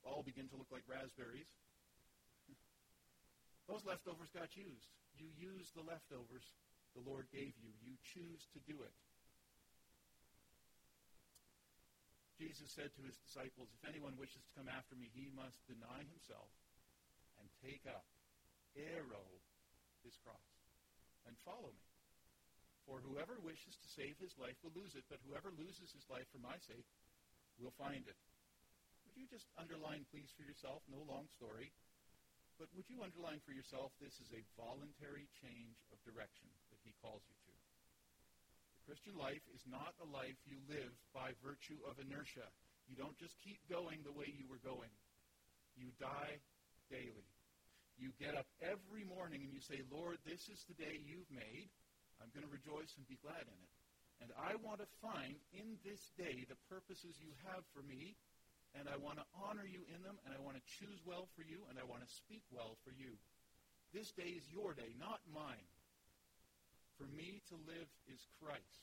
all 0.00 0.24
begin 0.24 0.48
to 0.48 0.56
look 0.56 0.72
like 0.72 0.82
raspberries. 0.88 1.48
Those 3.68 3.84
leftovers 3.84 4.32
got 4.32 4.56
used. 4.56 4.88
You 5.20 5.28
use 5.36 5.68
the 5.76 5.84
leftovers 5.84 6.42
the 6.96 7.04
Lord 7.04 7.28
gave 7.30 7.52
you. 7.60 7.70
You 7.84 7.94
choose 8.00 8.48
to 8.56 8.60
do 8.64 8.80
it. 8.80 8.96
Jesus 12.40 12.72
said 12.74 12.90
to 12.96 13.02
his 13.06 13.14
disciples, 13.22 13.70
If 13.78 13.86
anyone 13.86 14.18
wishes 14.18 14.42
to 14.42 14.56
come 14.56 14.66
after 14.66 14.98
me, 14.98 15.12
he 15.14 15.30
must 15.36 15.62
deny 15.68 16.02
himself 16.10 16.50
and 17.38 17.46
take 17.62 17.86
up, 17.86 18.02
arrow, 18.74 19.28
his 20.02 20.16
cross, 20.24 20.50
and 21.28 21.36
follow 21.46 21.70
me. 21.70 21.91
For 22.86 22.98
whoever 22.98 23.38
wishes 23.40 23.78
to 23.78 23.88
save 23.94 24.18
his 24.18 24.34
life 24.36 24.58
will 24.60 24.74
lose 24.74 24.98
it, 24.98 25.06
but 25.06 25.22
whoever 25.22 25.54
loses 25.54 25.94
his 25.94 26.06
life 26.10 26.26
for 26.34 26.42
my 26.42 26.58
sake 26.66 26.88
will 27.62 27.74
find 27.78 28.02
it. 28.04 28.18
Would 29.06 29.14
you 29.14 29.26
just 29.30 29.46
underline, 29.60 30.08
please, 30.10 30.32
for 30.34 30.42
yourself, 30.42 30.82
no 30.90 31.04
long 31.06 31.30
story, 31.38 31.70
but 32.58 32.72
would 32.74 32.88
you 32.90 33.02
underline 33.02 33.42
for 33.44 33.54
yourself 33.54 33.94
this 33.98 34.18
is 34.18 34.30
a 34.34 34.46
voluntary 34.58 35.26
change 35.42 35.78
of 35.94 35.98
direction 36.02 36.48
that 36.70 36.80
he 36.82 36.94
calls 36.98 37.22
you 37.28 37.36
to? 37.48 37.54
The 38.82 38.86
Christian 38.90 39.16
life 39.18 39.42
is 39.54 39.62
not 39.70 39.94
a 40.02 40.08
life 40.10 40.38
you 40.42 40.58
live 40.66 40.90
by 41.14 41.38
virtue 41.38 41.78
of 41.86 42.02
inertia. 42.02 42.50
You 42.90 42.98
don't 42.98 43.16
just 43.18 43.38
keep 43.42 43.62
going 43.70 44.02
the 44.02 44.14
way 44.14 44.26
you 44.26 44.50
were 44.50 44.62
going. 44.62 44.90
You 45.78 45.94
die 46.02 46.42
daily. 46.90 47.30
You 47.96 48.10
get 48.18 48.34
up 48.34 48.48
every 48.58 49.06
morning 49.06 49.44
and 49.44 49.52
you 49.52 49.62
say, 49.62 49.80
Lord, 49.86 50.18
this 50.26 50.48
is 50.50 50.60
the 50.66 50.74
day 50.74 50.98
you've 51.06 51.30
made. 51.30 51.70
I'm 52.22 52.30
going 52.30 52.46
to 52.46 52.54
rejoice 52.54 52.94
and 52.94 53.02
be 53.10 53.18
glad 53.18 53.42
in 53.42 53.58
it. 53.58 53.72
And 54.22 54.30
I 54.38 54.54
want 54.62 54.78
to 54.78 54.88
find 55.02 55.34
in 55.50 55.74
this 55.82 56.14
day 56.14 56.46
the 56.46 56.56
purposes 56.70 57.18
you 57.18 57.34
have 57.50 57.66
for 57.74 57.82
me 57.82 58.14
and 58.72 58.88
I 58.88 58.96
want 58.96 59.20
to 59.20 59.26
honor 59.36 59.68
you 59.68 59.84
in 59.92 60.00
them, 60.00 60.16
and 60.24 60.32
I 60.32 60.40
want 60.40 60.56
to 60.56 60.64
choose 60.64 60.96
well 61.04 61.28
for 61.36 61.44
you, 61.44 61.60
and 61.68 61.76
I 61.76 61.84
want 61.84 62.00
to 62.00 62.08
speak 62.08 62.40
well 62.48 62.80
for 62.84 62.92
you. 62.92 63.20
This 63.92 64.08
day 64.16 64.32
is 64.32 64.44
your 64.48 64.72
day, 64.72 64.96
not 64.96 65.20
mine. 65.28 65.68
For 66.96 67.04
me 67.12 67.44
to 67.52 67.56
live 67.68 67.88
is 68.08 68.24
Christ, 68.40 68.80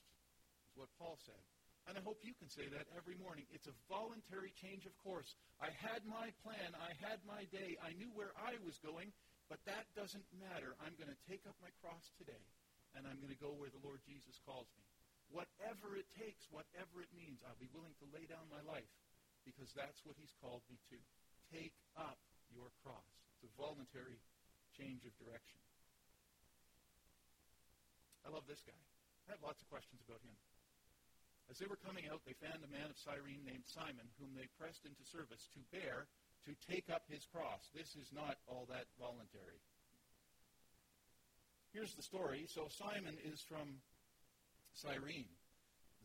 is 0.70 0.78
what 0.78 0.94
Paul 1.02 1.18
said. 1.26 1.42
And 1.90 1.98
I 1.98 2.06
hope 2.06 2.22
you 2.22 2.38
can 2.38 2.54
say 2.54 2.70
that 2.70 2.86
every 2.94 3.18
morning. 3.18 3.50
It's 3.50 3.66
a 3.66 3.74
voluntary 3.90 4.54
change 4.62 4.86
of 4.86 4.94
course. 5.02 5.34
I 5.58 5.74
had 5.74 6.06
my 6.06 6.30
plan. 6.46 6.78
I 6.78 6.94
had 7.02 7.18
my 7.26 7.50
day. 7.50 7.82
I 7.82 7.98
knew 7.98 8.14
where 8.14 8.30
I 8.38 8.62
was 8.62 8.78
going, 8.86 9.10
but 9.50 9.58
that 9.66 9.90
doesn't 9.98 10.28
matter. 10.38 10.78
I'm 10.86 10.94
going 11.02 11.10
to 11.10 11.22
take 11.26 11.42
up 11.50 11.58
my 11.58 11.74
cross 11.82 12.14
today, 12.22 12.46
and 12.98 13.06
I'm 13.06 13.20
going 13.22 13.34
to 13.34 13.44
go 13.44 13.54
where 13.58 13.70
the 13.70 13.84
Lord 13.86 14.02
Jesus 14.06 14.40
calls 14.46 14.70
me. 14.78 14.86
Whatever 15.30 15.94
it 15.94 16.10
takes, 16.18 16.50
whatever 16.50 17.06
it 17.06 17.12
means, 17.14 17.42
I'll 17.46 17.60
be 17.62 17.70
willing 17.70 17.94
to 18.02 18.08
lay 18.10 18.26
down 18.26 18.50
my 18.50 18.64
life 18.66 18.90
because 19.46 19.70
that's 19.78 20.02
what 20.06 20.18
he's 20.18 20.34
called 20.42 20.66
me 20.70 20.82
to. 20.90 20.98
Take 21.54 21.78
up 21.98 22.18
your 22.50 22.74
cross. 22.82 23.14
It's 23.38 23.46
a 23.46 23.54
voluntary 23.58 24.18
change 24.74 25.06
of 25.06 25.14
direction. 25.22 25.62
I 28.26 28.34
love 28.34 28.46
this 28.50 28.62
guy. 28.66 28.78
I 29.30 29.38
have 29.38 29.46
lots 29.46 29.62
of 29.62 29.70
questions 29.70 30.02
about 30.06 30.22
him. 30.26 30.34
As 31.50 31.58
they 31.58 31.66
were 31.66 31.82
coming 31.82 32.06
out, 32.10 32.22
they 32.30 32.38
found 32.38 32.62
a 32.62 32.70
man 32.70 32.94
of 32.94 32.98
Cyrene 33.02 33.42
named 33.42 33.66
Simon, 33.66 34.06
whom 34.22 34.38
they 34.38 34.46
pressed 34.62 34.86
into 34.86 35.02
service 35.10 35.50
to 35.58 35.62
bear, 35.74 36.06
to 36.46 36.54
take 36.70 36.86
up 36.94 37.06
his 37.10 37.26
cross. 37.34 37.66
This 37.74 37.98
is 37.98 38.10
not 38.14 38.38
all 38.46 38.70
that 38.70 38.86
voluntary. 39.02 39.58
Here's 41.74 41.94
the 41.94 42.02
story. 42.02 42.46
So 42.50 42.68
Simon 42.70 43.16
is 43.24 43.42
from 43.42 43.82
Cyrene. 44.74 45.30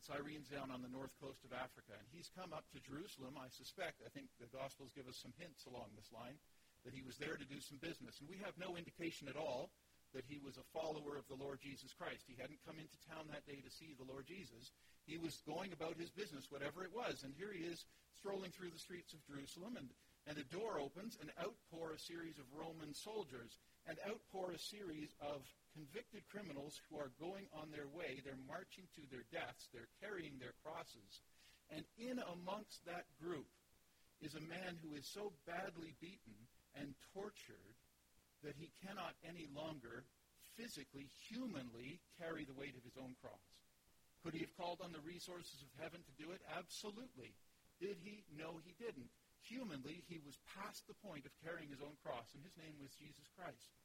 Cyrene's 0.05 0.45
down 0.53 0.69
on 0.69 0.85
the 0.85 0.91
north 0.93 1.09
coast 1.17 1.41
of 1.41 1.49
Africa, 1.49 1.97
and 1.97 2.05
he's 2.13 2.29
come 2.37 2.53
up 2.53 2.69
to 2.69 2.79
Jerusalem, 2.85 3.41
I 3.41 3.49
suspect. 3.49 4.05
I 4.05 4.13
think 4.13 4.29
the 4.37 4.51
Gospels 4.53 4.93
give 4.93 5.09
us 5.09 5.17
some 5.17 5.33
hints 5.41 5.65
along 5.65 5.89
this 5.97 6.13
line. 6.13 6.37
that 6.85 6.93
he 6.93 7.01
was 7.01 7.17
there 7.17 7.33
to 7.33 7.49
do 7.49 7.57
some 7.59 7.81
business. 7.81 8.21
And 8.21 8.29
we 8.29 8.37
have 8.45 8.53
no 8.61 8.77
indication 8.77 9.25
at 9.27 9.35
all 9.35 9.73
that 10.13 10.23
he 10.29 10.39
was 10.39 10.55
a 10.55 10.69
follower 10.71 11.17
of 11.17 11.27
the 11.27 11.35
Lord 11.35 11.59
Jesus 11.59 11.91
Christ. 11.91 12.23
He 12.29 12.37
hadn't 12.37 12.61
come 12.63 12.77
into 12.77 12.95
town 13.09 13.25
that 13.33 13.43
day 13.49 13.59
to 13.59 13.73
see 13.73 13.97
the 13.97 14.07
Lord 14.07 14.29
Jesus. 14.29 14.71
He 15.09 15.17
was 15.17 15.41
going 15.43 15.73
about 15.73 15.97
his 15.97 16.13
business, 16.13 16.47
whatever 16.53 16.85
it 16.85 16.93
was. 16.93 17.25
And 17.25 17.33
here 17.35 17.51
he 17.51 17.65
is 17.65 17.83
strolling 18.13 18.53
through 18.53 18.71
the 18.71 18.79
streets 18.79 19.11
of 19.11 19.19
Jerusalem, 19.27 19.75
and, 19.75 19.89
and 20.27 20.37
a 20.37 20.47
door 20.49 20.81
opens, 20.81 21.17
and 21.21 21.29
out 21.37 21.55
pour 21.69 21.93
a 21.93 21.99
series 21.99 22.37
of 22.41 22.49
Roman 22.53 22.93
soldiers, 22.93 23.57
and 23.85 23.97
out 24.09 24.21
pour 24.33 24.51
a 24.51 24.59
series 24.59 25.13
of 25.21 25.45
convicted 25.75 26.25
criminals 26.31 26.81
who 26.89 26.97
are 26.97 27.13
going 27.21 27.45
on 27.53 27.69
their 27.69 27.87
way. 27.91 28.23
They're 28.23 28.49
marching 28.49 28.89
to 28.97 29.03
their 29.11 29.27
deaths, 29.29 29.69
they're 29.69 29.91
carrying 30.01 30.39
their 30.39 30.57
crosses. 30.65 31.21
And 31.69 31.85
in 31.97 32.17
amongst 32.21 32.85
that 32.85 33.05
group 33.21 33.49
is 34.21 34.33
a 34.33 34.49
man 34.49 34.77
who 34.81 34.95
is 34.95 35.05
so 35.05 35.33
badly 35.45 35.93
beaten 35.99 36.37
and 36.79 36.95
tortured 37.13 37.77
that 38.41 38.57
he 38.57 38.71
cannot 38.85 39.17
any 39.25 39.49
longer 39.51 40.05
physically, 40.55 41.11
humanly 41.27 41.99
carry 42.15 42.45
the 42.45 42.55
weight 42.55 42.77
of 42.77 42.85
his 42.85 42.95
own 42.95 43.13
cross. 43.19 43.45
Could 44.23 44.33
he 44.33 44.47
have 44.47 44.57
called 44.57 44.81
on 44.81 44.95
the 44.95 45.03
resources 45.03 45.61
of 45.61 45.69
heaven 45.77 46.01
to 46.01 46.13
do 46.17 46.31
it? 46.31 46.41
Absolutely. 46.49 47.35
Did 47.77 47.99
he? 48.01 48.23
No, 48.33 48.57
he 48.63 48.73
didn't. 48.79 49.11
Humanly, 49.45 50.01
he 50.09 50.17
was 50.25 50.41
past 50.57 50.89
the 50.89 50.97
point 51.05 51.25
of 51.25 51.33
carrying 51.45 51.69
his 51.69 51.81
own 51.81 51.93
cross, 52.01 52.33
and 52.33 52.41
his 52.41 52.57
name 52.57 52.73
was 52.81 52.97
Jesus 52.97 53.29
Christ. 53.37 53.77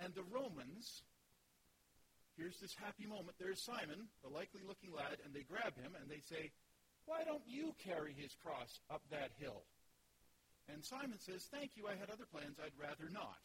And 0.00 0.14
the 0.14 0.24
Romans, 0.32 1.04
here's 2.36 2.56
this 2.56 2.72
happy 2.72 3.04
moment. 3.04 3.36
There's 3.36 3.60
Simon, 3.60 4.08
the 4.24 4.32
likely 4.32 4.64
looking 4.64 4.94
lad, 4.94 5.20
and 5.24 5.34
they 5.34 5.44
grab 5.44 5.76
him 5.76 5.92
and 6.00 6.08
they 6.08 6.24
say, 6.24 6.54
Why 7.04 7.28
don't 7.28 7.44
you 7.44 7.74
carry 7.82 8.16
his 8.16 8.32
cross 8.40 8.80
up 8.88 9.02
that 9.10 9.36
hill? 9.36 9.68
And 10.72 10.84
Simon 10.84 11.18
says, 11.18 11.48
Thank 11.50 11.76
you, 11.76 11.84
I 11.88 11.98
had 11.98 12.08
other 12.08 12.28
plans, 12.30 12.56
I'd 12.56 12.76
rather 12.78 13.10
not. 13.12 13.42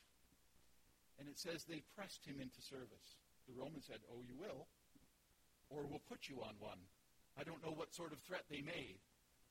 And 1.19 1.27
it 1.27 1.39
says 1.39 1.63
they 1.63 1.83
pressed 1.95 2.23
him 2.25 2.39
into 2.39 2.61
service. 2.61 3.19
The 3.47 3.59
Romans 3.59 3.85
said, 3.87 3.99
Oh, 4.07 4.23
you 4.23 4.39
will, 4.39 4.67
or 5.69 5.83
we'll 5.83 6.05
put 6.07 6.29
you 6.29 6.39
on 6.45 6.55
one. 6.59 6.79
I 7.35 7.43
don't 7.43 7.63
know 7.65 7.73
what 7.73 7.95
sort 7.95 8.13
of 8.13 8.21
threat 8.21 8.45
they 8.49 8.61
made, 8.61 9.01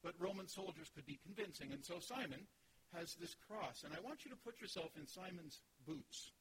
but 0.02 0.18
Roman 0.18 0.48
soldiers 0.48 0.90
could 0.94 1.06
be 1.06 1.20
convincing. 1.22 1.72
And 1.72 1.84
so 1.84 1.98
Simon 2.00 2.46
has 2.94 3.14
this 3.16 3.34
cross. 3.48 3.84
And 3.84 3.94
I 3.94 4.00
want 4.04 4.24
you 4.24 4.30
to 4.30 4.44
put 4.44 4.60
yourself 4.60 4.90
in 4.98 5.06
Simon's 5.06 5.62
boots. 5.86 6.32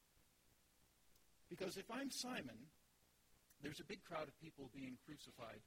Because 1.49 1.77
if 1.77 1.89
I'm 1.91 2.11
Simon, 2.11 2.57
there's 3.61 3.79
a 3.79 3.87
big 3.87 4.03
crowd 4.03 4.27
of 4.27 4.35
people 4.41 4.71
being 4.73 4.97
crucified. 5.05 5.61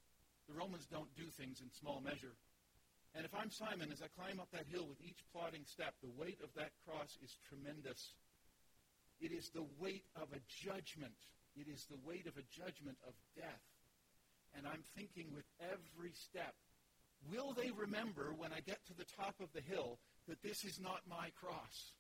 The 0.49 0.55
Romans 0.59 0.87
don't 0.91 1.15
do 1.17 1.31
things 1.39 1.61
in 1.61 1.71
small 1.71 2.03
measure. 2.03 2.37
And 3.15 3.25
if 3.25 3.33
I'm 3.33 3.51
Simon, 3.51 3.93
as 3.93 4.03
I 4.03 4.11
climb 4.19 4.41
up 4.41 4.51
that 4.51 4.67
hill 4.67 4.91
with 4.91 4.99
each 5.01 5.23
plodding 5.31 5.63
step, 5.65 5.95
the 6.03 6.11
weight 6.19 6.43
of 6.43 6.51
that 6.59 6.75
cross 6.83 7.17
is 7.23 7.39
tremendous. 7.47 8.19
It 9.21 9.31
is 9.31 9.51
the 9.55 9.65
weight 9.79 10.05
of 10.17 10.35
a 10.35 10.43
judgment. 10.51 11.15
It 11.55 11.71
is 11.71 11.87
the 11.87 12.01
weight 12.03 12.27
of 12.27 12.35
a 12.35 12.49
judgment 12.51 12.99
of 13.07 13.15
death. 13.39 13.63
And 14.59 14.67
I'm 14.67 14.83
thinking 14.99 15.31
with 15.31 15.47
every 15.63 16.11
step, 16.13 16.55
will 17.31 17.53
they 17.53 17.71
remember 17.71 18.35
when 18.37 18.53
I 18.53 18.61
get 18.61 18.85
to 18.87 18.95
the 18.95 19.07
top 19.17 19.35
of 19.41 19.53
the 19.53 19.61
hill 19.61 19.99
that 20.29 20.43
this 20.43 20.65
is 20.65 20.81
not 20.81 21.01
my 21.09 21.31
cross? 21.39 21.93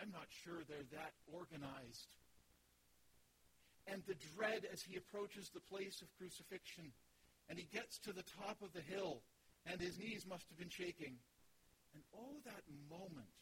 I'm 0.00 0.10
not 0.10 0.26
sure 0.30 0.62
they're 0.66 0.90
that 0.92 1.12
organized. 1.32 2.08
And 3.86 4.02
the 4.06 4.16
dread 4.34 4.66
as 4.72 4.82
he 4.82 4.96
approaches 4.96 5.50
the 5.50 5.60
place 5.60 6.02
of 6.02 6.08
crucifixion 6.18 6.92
and 7.48 7.58
he 7.58 7.68
gets 7.68 7.98
to 8.00 8.12
the 8.12 8.24
top 8.40 8.62
of 8.64 8.72
the 8.72 8.80
hill, 8.80 9.20
and 9.66 9.80
his 9.80 9.98
knees 9.98 10.24
must 10.24 10.48
have 10.48 10.58
been 10.58 10.72
shaking. 10.72 11.20
And 11.92 12.02
oh, 12.16 12.40
that 12.44 12.64
moment 12.88 13.36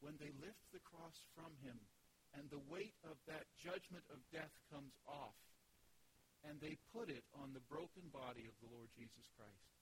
when 0.00 0.14
they 0.20 0.30
lift 0.38 0.62
the 0.72 0.82
cross 0.86 1.18
from 1.34 1.50
him, 1.62 1.74
and 2.38 2.50
the 2.50 2.62
weight 2.70 2.94
of 3.06 3.18
that 3.26 3.46
judgment 3.58 4.04
of 4.10 4.18
death 4.30 4.54
comes 4.70 4.94
off, 5.06 5.34
and 6.44 6.60
they 6.60 6.76
put 6.92 7.08
it 7.08 7.24
on 7.40 7.52
the 7.52 7.64
broken 7.72 8.06
body 8.12 8.44
of 8.44 8.56
the 8.60 8.70
Lord 8.70 8.92
Jesus 8.92 9.26
Christ. 9.34 9.72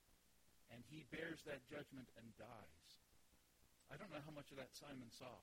And 0.71 0.81
he 0.89 1.05
bears 1.13 1.43
that 1.45 1.67
judgment 1.69 2.09
and 2.17 2.27
dies. 2.39 2.89
I 3.93 3.99
don't 4.01 4.09
know 4.09 4.25
how 4.25 4.33
much 4.33 4.49
of 4.55 4.59
that 4.63 4.73
Simon 4.73 5.11
saw. 5.13 5.37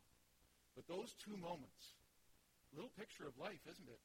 But 0.73 0.89
those 0.89 1.13
two 1.21 1.37
moments, 1.37 1.99
little 2.73 2.93
picture 2.97 3.27
of 3.29 3.37
life, 3.37 3.61
isn't 3.69 3.91
it? 3.91 4.01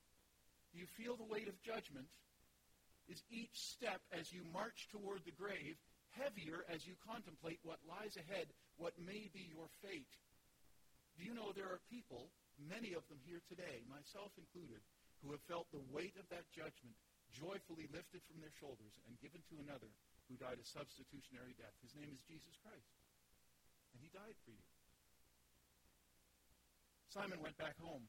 Do 0.75 0.83
you 0.83 0.89
feel 0.99 1.17
the 1.17 1.31
weight 1.31 1.49
of 1.49 1.57
judgment, 1.63 2.11
is 3.09 3.23
each 3.31 3.55
step 3.55 4.01
as 4.13 4.33
you 4.33 4.43
march 4.53 4.89
toward 4.91 5.25
the 5.25 5.37
grave 5.37 5.77
heavier 6.15 6.63
as 6.71 6.87
you 6.87 6.95
contemplate 7.03 7.59
what 7.63 7.83
lies 7.87 8.15
ahead, 8.15 8.47
what 8.79 8.95
may 8.99 9.31
be 9.35 9.51
your 9.51 9.67
fate. 9.83 10.15
Do 11.19 11.23
you 11.27 11.35
know 11.35 11.55
there 11.55 11.71
are 11.71 11.91
people, 11.91 12.31
many 12.59 12.95
of 12.95 13.07
them 13.11 13.19
here 13.23 13.43
today, 13.47 13.83
myself 13.87 14.35
included, 14.39 14.83
who 15.25 15.33
have 15.33 15.43
felt 15.49 15.73
the 15.73 15.83
weight 15.89 16.15
of 16.21 16.29
that 16.29 16.45
judgment 16.53 16.93
joyfully 17.33 17.89
lifted 17.91 18.21
from 18.29 18.39
their 18.45 18.53
shoulders 18.61 18.95
and 19.09 19.17
given 19.25 19.41
to 19.49 19.57
another 19.65 19.89
who 20.29 20.37
died 20.37 20.61
a 20.61 20.67
substitutionary 20.69 21.57
death. 21.57 21.75
His 21.81 21.97
name 21.97 22.13
is 22.13 22.21
Jesus 22.29 22.55
Christ. 22.61 22.93
And 23.97 24.05
he 24.05 24.13
died 24.13 24.37
for 24.45 24.53
you. 24.53 24.65
Simon 27.11 27.41
went 27.41 27.57
back 27.57 27.75
home. 27.81 28.05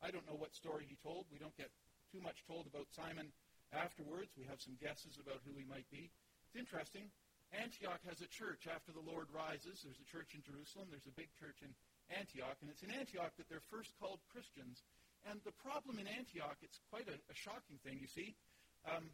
I 0.00 0.10
don't 0.10 0.26
know 0.26 0.38
what 0.38 0.56
story 0.56 0.88
he 0.88 0.96
told. 1.04 1.28
We 1.30 1.38
don't 1.38 1.56
get 1.60 1.70
too 2.10 2.24
much 2.24 2.42
told 2.46 2.66
about 2.66 2.88
Simon 2.90 3.30
Afterwards, 3.74 4.30
we 4.38 4.46
have 4.46 4.62
some 4.62 4.78
guesses 4.78 5.18
about 5.18 5.42
who 5.42 5.58
he 5.58 5.66
might 5.66 5.88
be. 5.90 6.12
It's 6.46 6.58
interesting. 6.58 7.10
Antioch 7.54 8.02
has 8.06 8.22
a 8.22 8.30
church 8.30 8.66
after 8.70 8.94
the 8.94 9.02
Lord 9.02 9.26
rises. 9.34 9.82
There's 9.82 9.98
a 9.98 10.10
church 10.10 10.34
in 10.34 10.42
Jerusalem. 10.42 10.90
There's 10.90 11.06
a 11.06 11.18
big 11.18 11.30
church 11.38 11.62
in 11.62 11.74
Antioch. 12.14 12.58
And 12.62 12.70
it's 12.70 12.82
in 12.82 12.94
Antioch 12.94 13.34
that 13.38 13.50
they're 13.50 13.64
first 13.70 13.94
called 13.98 14.22
Christians. 14.30 14.82
And 15.26 15.42
the 15.42 15.54
problem 15.58 15.98
in 15.98 16.06
Antioch, 16.06 16.56
it's 16.62 16.78
quite 16.90 17.10
a, 17.10 17.18
a 17.18 17.36
shocking 17.36 17.82
thing, 17.82 17.98
you 17.98 18.06
see. 18.06 18.38
Um, 18.86 19.10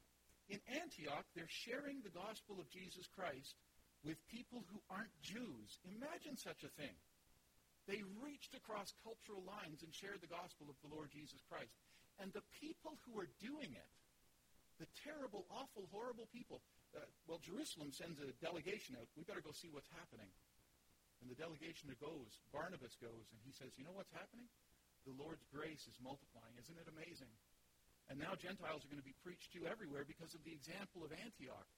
in 0.53 0.61
Antioch, 0.69 1.25
they're 1.33 1.51
sharing 1.65 2.05
the 2.05 2.13
gospel 2.13 2.61
of 2.61 2.69
Jesus 2.69 3.09
Christ 3.17 3.57
with 4.05 4.21
people 4.29 4.61
who 4.69 4.79
aren't 4.93 5.15
Jews. 5.25 5.81
Imagine 5.89 6.37
such 6.37 6.61
a 6.67 6.75
thing. 6.77 6.93
They 7.89 8.05
reached 8.21 8.53
across 8.53 8.93
cultural 9.01 9.43
lines 9.43 9.81
and 9.81 9.91
shared 9.91 10.21
the 10.21 10.31
gospel 10.31 10.69
of 10.69 10.77
the 10.85 10.93
Lord 10.93 11.09
Jesus 11.11 11.41
Christ. 11.49 11.73
And 12.21 12.31
the 12.31 12.45
people 12.61 13.01
who 13.09 13.17
are 13.17 13.31
doing 13.41 13.73
it 13.73 13.91
the 14.83 14.91
terrible, 15.07 15.47
awful, 15.47 15.87
horrible 15.95 16.27
people. 16.35 16.59
Uh, 16.91 17.07
well, 17.31 17.39
Jerusalem 17.39 17.95
sends 17.95 18.19
a 18.19 18.35
delegation 18.43 18.99
out. 18.99 19.07
We 19.15 19.23
better 19.23 19.45
go 19.45 19.55
see 19.55 19.71
what's 19.71 19.89
happening. 19.95 20.27
And 21.23 21.31
the 21.31 21.39
delegation 21.39 21.95
goes. 22.03 22.35
Barnabas 22.51 22.99
goes, 22.99 23.31
and 23.31 23.39
he 23.47 23.55
says, 23.55 23.71
You 23.79 23.87
know 23.87 23.95
what's 23.95 24.11
happening? 24.11 24.51
The 25.05 25.17
Lord's 25.19 25.43
grace 25.51 25.85
is 25.91 25.99
multiplying. 25.99 26.55
Isn't 26.59 26.79
it 26.79 26.87
amazing? 26.87 27.31
And 28.11 28.19
now 28.19 28.35
Gentiles 28.39 28.83
are 28.85 28.91
going 28.91 29.03
to 29.03 29.07
be 29.07 29.17
preached 29.23 29.55
to 29.55 29.67
everywhere 29.67 30.07
because 30.07 30.35
of 30.35 30.43
the 30.47 30.55
example 30.55 31.03
of 31.03 31.11
Antioch. 31.15 31.69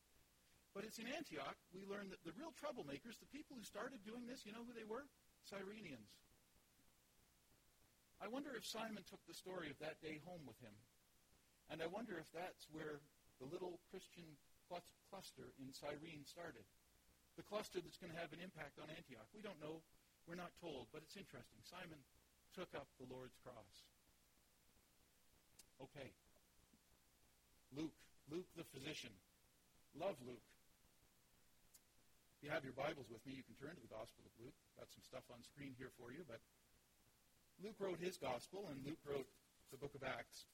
But 0.73 0.83
it's 0.83 0.99
in 0.99 1.07
Antioch 1.07 1.57
we 1.71 1.87
learn 1.87 2.11
that 2.11 2.21
the 2.27 2.35
real 2.35 2.51
troublemakers, 2.59 3.17
the 3.23 3.31
people 3.31 3.55
who 3.55 3.65
started 3.65 4.03
doing 4.03 4.27
this, 4.27 4.43
you 4.43 4.51
know 4.51 4.67
who 4.67 4.75
they 4.75 4.89
were? 4.89 5.07
Cyrenians. 5.47 6.11
I 8.19 8.27
wonder 8.27 8.57
if 8.57 8.67
Simon 8.67 9.05
took 9.07 9.23
the 9.29 9.37
story 9.37 9.71
of 9.71 9.79
that 9.79 10.01
day 10.01 10.19
home 10.25 10.43
with 10.49 10.59
him 10.59 10.75
and 11.73 11.81
I 11.81 11.89
wonder 11.89 12.21
if 12.21 12.29
that's 12.33 12.69
where 12.73 13.01
the 13.41 13.49
little 13.49 13.81
Christian 13.89 14.25
cluster 14.69 15.49
in 15.57 15.73
Cyrene 15.73 16.25
started. 16.29 16.65
The 17.41 17.47
cluster 17.47 17.81
that's 17.81 17.99
going 17.99 18.13
to 18.13 18.21
have 18.21 18.33
an 18.37 18.43
impact 18.43 18.79
on 18.79 18.93
Antioch. 18.93 19.27
We 19.35 19.43
don't 19.43 19.59
know. 19.59 19.81
We're 20.29 20.39
not 20.39 20.55
told, 20.61 20.89
but 20.93 21.05
it's 21.05 21.17
interesting. 21.17 21.61
Simon 21.67 22.01
took 22.55 22.71
up 22.79 22.87
the 23.03 23.11
Lord's 23.11 23.35
cross. 23.43 23.75
Okay. 25.83 26.09
Luke. 27.75 27.95
Luke 28.31 28.49
the 28.57 28.65
physician. 28.71 29.11
Love 29.99 30.17
Luke. 30.23 30.49
If 32.39 32.47
you 32.47 32.51
have 32.55 32.65
your 32.65 32.79
Bibles 32.79 33.11
with 33.11 33.21
me, 33.27 33.35
you 33.37 33.45
can 33.45 33.59
turn 33.59 33.75
to 33.75 33.83
the 33.83 33.91
Gospel 33.91 34.23
of 34.25 34.35
Luke. 34.39 34.57
Got 34.79 34.89
some 34.95 35.05
stuff 35.05 35.27
on 35.35 35.43
screen 35.45 35.75
here 35.77 35.91
for 35.99 36.15
you, 36.15 36.23
but 36.25 36.41
Luke 37.63 37.79
wrote 37.79 38.01
his 38.01 38.17
Gospel, 38.19 38.67
and 38.71 38.83
Luke 38.83 39.01
wrote 39.07 39.29
the 39.71 39.79
book 39.79 39.95
of 39.95 40.03
Acts. 40.03 40.47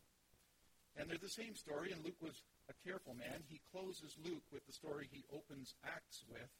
And 0.98 1.06
they're 1.06 1.22
the 1.22 1.32
same 1.32 1.54
story, 1.54 1.92
and 1.92 2.02
Luke 2.02 2.18
was 2.20 2.42
a 2.68 2.76
careful 2.82 3.14
man. 3.14 3.44
He 3.46 3.62
closes 3.70 4.16
Luke 4.20 4.44
with 4.50 4.66
the 4.66 4.74
story 4.74 5.08
he 5.08 5.22
opens 5.30 5.74
Acts 5.86 6.24
with. 6.28 6.50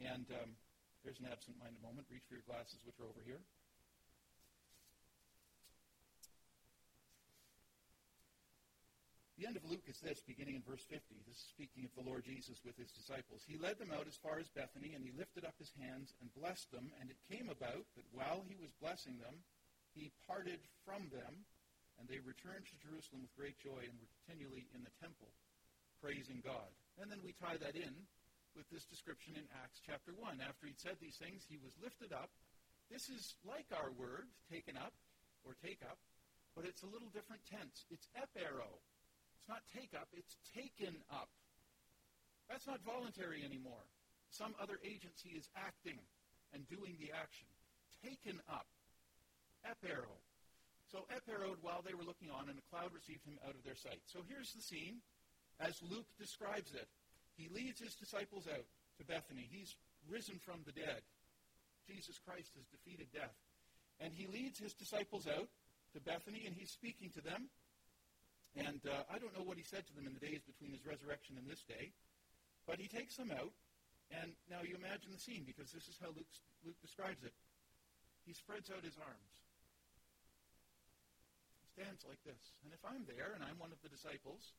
And 0.00 0.26
um, 0.42 0.50
there's 1.04 1.20
an 1.20 1.28
absent-minded 1.30 1.78
moment. 1.84 2.08
Reach 2.10 2.24
for 2.26 2.34
your 2.34 2.46
glasses, 2.48 2.80
which 2.82 2.96
are 2.98 3.06
over 3.06 3.22
here. 3.22 3.44
The 9.34 9.50
end 9.50 9.58
of 9.58 9.66
Luke 9.66 9.90
is 9.90 9.98
this, 9.98 10.22
beginning 10.22 10.54
in 10.54 10.62
verse 10.62 10.86
50. 10.86 11.02
This 11.26 11.42
is 11.42 11.50
speaking 11.50 11.82
of 11.82 11.90
the 11.98 12.06
Lord 12.06 12.22
Jesus 12.22 12.62
with 12.62 12.78
his 12.78 12.94
disciples. 12.94 13.42
He 13.42 13.58
led 13.58 13.82
them 13.82 13.90
out 13.90 14.06
as 14.06 14.14
far 14.14 14.38
as 14.38 14.46
Bethany, 14.54 14.94
and 14.94 15.02
he 15.02 15.10
lifted 15.10 15.42
up 15.42 15.58
his 15.58 15.74
hands 15.74 16.14
and 16.22 16.30
blessed 16.38 16.70
them. 16.70 16.94
And 17.02 17.10
it 17.10 17.18
came 17.26 17.50
about 17.50 17.82
that 17.98 18.06
while 18.14 18.46
he 18.46 18.54
was 18.54 18.70
blessing 18.78 19.18
them, 19.18 19.42
he 19.90 20.14
parted 20.30 20.62
from 20.86 21.10
them 21.10 21.46
and 21.98 22.10
they 22.10 22.18
returned 22.22 22.66
to 22.66 22.82
Jerusalem 22.82 23.22
with 23.22 23.38
great 23.38 23.58
joy 23.62 23.86
and 23.86 23.94
were 23.98 24.10
continually 24.18 24.66
in 24.74 24.82
the 24.82 24.94
temple, 24.98 25.30
praising 26.02 26.42
God. 26.42 26.70
And 26.98 27.10
then 27.10 27.22
we 27.22 27.34
tie 27.38 27.58
that 27.58 27.78
in 27.78 27.94
with 28.54 28.66
this 28.70 28.86
description 28.86 29.34
in 29.38 29.46
Acts 29.62 29.82
chapter 29.82 30.14
1. 30.14 30.42
After 30.42 30.66
he'd 30.66 30.78
said 30.78 30.98
these 30.98 31.18
things, 31.18 31.46
he 31.46 31.58
was 31.58 31.74
lifted 31.78 32.14
up. 32.14 32.30
This 32.90 33.10
is 33.10 33.34
like 33.46 33.66
our 33.74 33.90
word, 33.94 34.30
taken 34.50 34.76
up 34.78 34.94
or 35.42 35.54
take 35.62 35.82
up, 35.86 35.98
but 36.54 36.66
it's 36.66 36.82
a 36.82 36.90
little 36.90 37.10
different 37.10 37.42
tense. 37.46 37.86
It's 37.90 38.06
epero. 38.14 38.78
It's 39.44 39.52
not 39.52 39.68
take 39.76 39.92
up, 39.92 40.08
it's 40.16 40.40
taken 40.56 40.96
up. 41.12 41.28
That's 42.48 42.64
not 42.64 42.80
voluntary 42.80 43.44
anymore. 43.44 43.84
Some 44.32 44.56
other 44.56 44.80
agency 44.80 45.36
is 45.36 45.52
acting 45.52 46.00
and 46.56 46.64
doing 46.72 46.96
the 46.96 47.12
action. 47.12 47.44
Taken 48.00 48.40
up. 48.48 48.64
Epero. 49.68 50.16
So 50.88 51.04
eperoed 51.12 51.60
while 51.60 51.84
they 51.84 51.92
were 51.92 52.08
looking 52.08 52.32
on, 52.32 52.48
and 52.48 52.56
a 52.56 52.64
cloud 52.72 52.96
received 52.96 53.28
him 53.28 53.36
out 53.44 53.52
of 53.52 53.60
their 53.68 53.76
sight. 53.76 54.00
So 54.08 54.24
here's 54.24 54.56
the 54.56 54.64
scene 54.64 55.04
as 55.60 55.76
Luke 55.84 56.08
describes 56.16 56.72
it. 56.72 56.88
He 57.36 57.52
leads 57.52 57.84
his 57.84 57.92
disciples 58.00 58.48
out 58.48 58.64
to 58.96 59.04
Bethany. 59.04 59.44
He's 59.44 59.76
risen 60.08 60.40
from 60.40 60.64
the 60.64 60.72
dead. 60.72 61.04
Jesus 61.84 62.16
Christ 62.16 62.56
has 62.56 62.64
defeated 62.72 63.12
death. 63.12 63.36
And 64.00 64.08
he 64.16 64.24
leads 64.24 64.56
his 64.56 64.72
disciples 64.72 65.28
out 65.28 65.52
to 65.92 66.00
Bethany, 66.00 66.48
and 66.48 66.56
he's 66.56 66.72
speaking 66.72 67.12
to 67.12 67.20
them. 67.20 67.52
And 68.54 68.78
uh, 68.86 69.02
I 69.10 69.18
don't 69.18 69.34
know 69.34 69.42
what 69.42 69.58
he 69.58 69.66
said 69.66 69.82
to 69.90 69.94
them 69.98 70.06
in 70.06 70.14
the 70.14 70.22
days 70.22 70.46
between 70.46 70.70
his 70.70 70.86
resurrection 70.86 71.34
and 71.34 71.46
this 71.50 71.66
day, 71.66 71.90
but 72.70 72.78
he 72.78 72.86
takes 72.86 73.18
them 73.18 73.34
out. 73.34 73.50
And 74.14 74.30
now 74.46 74.62
you 74.62 74.78
imagine 74.78 75.10
the 75.10 75.18
scene, 75.18 75.42
because 75.42 75.74
this 75.74 75.90
is 75.90 75.98
how 75.98 76.14
Luke, 76.14 76.30
Luke 76.62 76.78
describes 76.78 77.24
it. 77.26 77.34
He 78.22 78.32
spreads 78.32 78.70
out 78.70 78.86
his 78.86 78.94
arms. 79.00 79.34
He 81.60 81.66
stands 81.74 82.06
like 82.06 82.22
this. 82.22 82.54
And 82.62 82.70
if 82.70 82.78
I'm 82.86 83.02
there 83.10 83.34
and 83.34 83.42
I'm 83.42 83.58
one 83.58 83.74
of 83.74 83.80
the 83.82 83.90
disciples, 83.90 84.54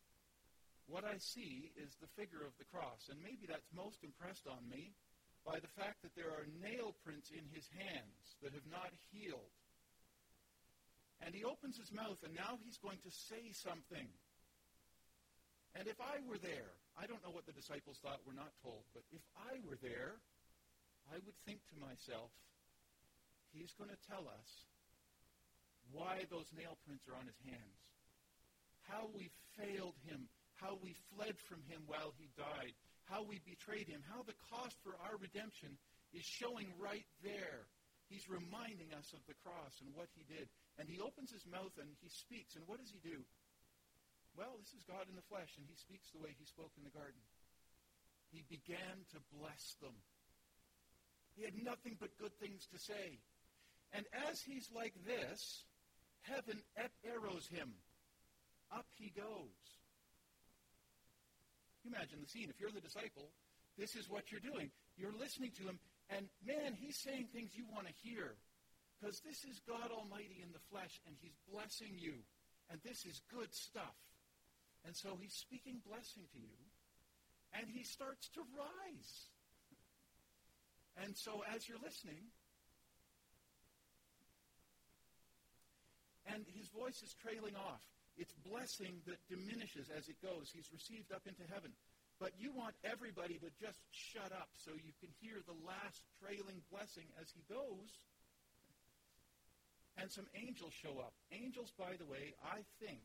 what 0.91 1.07
I 1.07 1.17
see 1.17 1.71
is 1.79 1.95
the 1.97 2.11
figure 2.19 2.43
of 2.43 2.53
the 2.59 2.67
cross. 2.67 3.07
And 3.07 3.17
maybe 3.23 3.47
that's 3.47 3.69
most 3.71 4.03
impressed 4.03 4.45
on 4.45 4.61
me 4.67 4.93
by 5.47 5.61
the 5.61 5.71
fact 5.77 6.01
that 6.01 6.13
there 6.17 6.33
are 6.33 6.45
nail 6.61 6.93
prints 7.05 7.29
in 7.29 7.45
his 7.53 7.69
hands 7.73 8.37
that 8.41 8.53
have 8.53 8.69
not 8.69 8.91
healed. 9.13 9.53
And 11.23 11.33
he 11.33 11.43
opens 11.43 11.77
his 11.77 11.91
mouth, 11.91 12.19
and 12.23 12.35
now 12.35 12.59
he's 12.63 12.77
going 12.77 12.99
to 13.03 13.11
say 13.11 13.51
something. 13.55 14.07
And 15.75 15.87
if 15.87 15.99
I 15.99 16.19
were 16.27 16.39
there, 16.39 16.75
I 16.95 17.07
don't 17.07 17.23
know 17.23 17.31
what 17.31 17.45
the 17.45 17.55
disciples 17.55 17.99
thought, 17.99 18.23
we're 18.27 18.37
not 18.37 18.51
told, 18.63 18.83
but 18.95 19.03
if 19.11 19.23
I 19.35 19.59
were 19.67 19.79
there, 19.79 20.19
I 21.11 21.19
would 21.23 21.37
think 21.43 21.59
to 21.71 21.77
myself, 21.79 22.31
he's 23.51 23.75
going 23.75 23.91
to 23.91 24.01
tell 24.07 24.27
us 24.27 24.49
why 25.91 26.23
those 26.31 26.47
nail 26.55 26.79
prints 26.87 27.07
are 27.07 27.15
on 27.19 27.27
his 27.27 27.39
hands, 27.43 27.79
how 28.87 29.07
we 29.15 29.31
failed 29.55 29.95
him 30.07 30.27
how 30.55 30.79
we 30.79 30.95
fled 31.13 31.35
from 31.37 31.59
him 31.67 31.83
while 31.85 32.15
he 32.17 32.31
died, 32.39 32.73
how 33.05 33.23
we 33.23 33.43
betrayed 33.43 33.87
him, 33.87 34.01
how 34.07 34.23
the 34.23 34.35
cost 34.49 34.75
for 34.83 34.95
our 35.03 35.19
redemption 35.19 35.75
is 36.15 36.23
showing 36.23 36.71
right 36.79 37.05
there. 37.23 37.67
He's 38.07 38.29
reminding 38.29 38.95
us 38.95 39.11
of 39.11 39.21
the 39.27 39.35
cross 39.43 39.75
and 39.83 39.91
what 39.93 40.07
he 40.15 40.23
did. 40.25 40.47
And 40.77 40.89
he 40.89 40.99
opens 40.99 41.31
his 41.31 41.47
mouth 41.47 41.71
and 41.79 41.87
he 42.03 42.09
speaks. 42.09 42.55
And 42.55 42.67
what 42.67 42.79
does 42.79 42.91
he 42.91 42.99
do? 42.99 43.23
Well, 44.35 44.59
this 44.59 44.75
is 44.75 44.83
God 44.83 45.07
in 45.07 45.15
the 45.15 45.23
flesh, 45.31 45.55
and 45.55 45.63
he 45.63 45.79
speaks 45.79 46.11
the 46.11 46.19
way 46.19 46.35
he 46.35 46.43
spoke 46.43 46.75
in 46.75 46.83
the 46.83 46.91
garden. 46.91 47.23
He 48.35 48.43
began 48.51 49.07
to 49.15 49.19
bless 49.31 49.79
them. 49.79 49.95
He 51.39 51.47
had 51.47 51.55
nothing 51.63 51.95
but 51.95 52.11
good 52.19 52.35
things 52.35 52.67
to 52.75 52.79
say. 52.79 53.23
And 53.95 54.03
as 54.27 54.41
he's 54.43 54.67
like 54.75 54.91
this, 55.07 55.63
heaven 56.27 56.59
arrows 57.07 57.47
him. 57.47 57.71
Up 58.75 58.87
he 58.99 59.13
goes. 59.15 59.63
You 61.83 61.95
imagine 61.95 62.19
the 62.19 62.27
scene. 62.27 62.49
If 62.49 62.59
you're 62.59 62.75
the 62.75 62.83
disciple, 62.83 63.31
this 63.77 63.95
is 63.95 64.09
what 64.09 64.31
you're 64.31 64.43
doing. 64.43 64.71
You're 64.97 65.15
listening 65.15 65.51
to 65.59 65.63
him, 65.63 65.79
and 66.09 66.27
man, 66.45 66.73
he's 66.75 66.97
saying 66.97 67.27
things 67.31 67.51
you 67.55 67.63
want 67.71 67.87
to 67.87 67.93
hear. 68.03 68.35
Because 68.95 69.19
this 69.21 69.43
is 69.43 69.59
God 69.67 69.91
Almighty 69.91 70.41
in 70.41 70.51
the 70.53 70.63
flesh, 70.71 71.01
and 71.05 71.15
he's 71.21 71.35
blessing 71.51 71.93
you. 71.97 72.23
And 72.71 72.79
this 72.83 73.05
is 73.05 73.21
good 73.29 73.53
stuff. 73.53 73.95
And 74.85 74.95
so 74.95 75.17
he's 75.19 75.33
speaking 75.33 75.81
blessing 75.85 76.23
to 76.33 76.39
you, 76.39 76.57
and 77.53 77.67
he 77.69 77.83
starts 77.83 78.29
to 78.29 78.41
rise. 78.55 79.29
And 81.03 81.17
so 81.17 81.43
as 81.53 81.67
you're 81.67 81.81
listening, 81.83 82.31
and 86.31 86.45
his 86.55 86.67
voice 86.69 87.01
is 87.03 87.13
trailing 87.21 87.55
off. 87.55 87.81
It's 88.17 88.33
blessing 88.47 89.03
that 89.05 89.19
diminishes 89.27 89.91
as 89.91 90.07
it 90.07 90.15
goes. 90.23 90.49
He's 90.49 90.71
received 90.71 91.11
up 91.11 91.27
into 91.27 91.43
heaven. 91.51 91.71
But 92.19 92.31
you 92.39 92.55
want 92.55 92.75
everybody 92.87 93.35
to 93.43 93.51
just 93.59 93.83
shut 93.91 94.31
up 94.31 94.47
so 94.55 94.71
you 94.71 94.95
can 95.03 95.11
hear 95.19 95.43
the 95.43 95.59
last 95.67 95.99
trailing 96.23 96.63
blessing 96.71 97.05
as 97.19 97.27
he 97.35 97.43
goes. 97.51 97.99
And 99.95 100.11
some 100.11 100.27
angels 100.35 100.75
show 100.75 100.99
up. 100.99 101.15
Angels, 101.31 101.71
by 101.79 101.95
the 101.95 102.05
way, 102.05 102.35
I 102.43 102.67
think, 102.83 102.99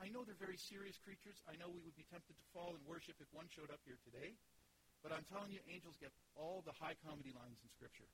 I 0.00 0.08
know 0.08 0.24
they're 0.24 0.38
very 0.38 0.56
serious 0.56 0.96
creatures. 0.96 1.40
I 1.44 1.60
know 1.60 1.68
we 1.68 1.84
would 1.84 1.96
be 1.96 2.08
tempted 2.08 2.36
to 2.36 2.46
fall 2.56 2.72
and 2.72 2.84
worship 2.88 3.20
if 3.20 3.28
one 3.36 3.48
showed 3.52 3.68
up 3.68 3.84
here 3.84 4.00
today. 4.00 4.36
But 5.04 5.12
I'm 5.12 5.28
telling 5.28 5.52
you, 5.52 5.60
angels 5.68 6.00
get 6.00 6.12
all 6.34 6.64
the 6.64 6.72
high 6.72 6.96
comedy 7.04 7.36
lines 7.36 7.60
in 7.60 7.68
Scripture. 7.68 8.08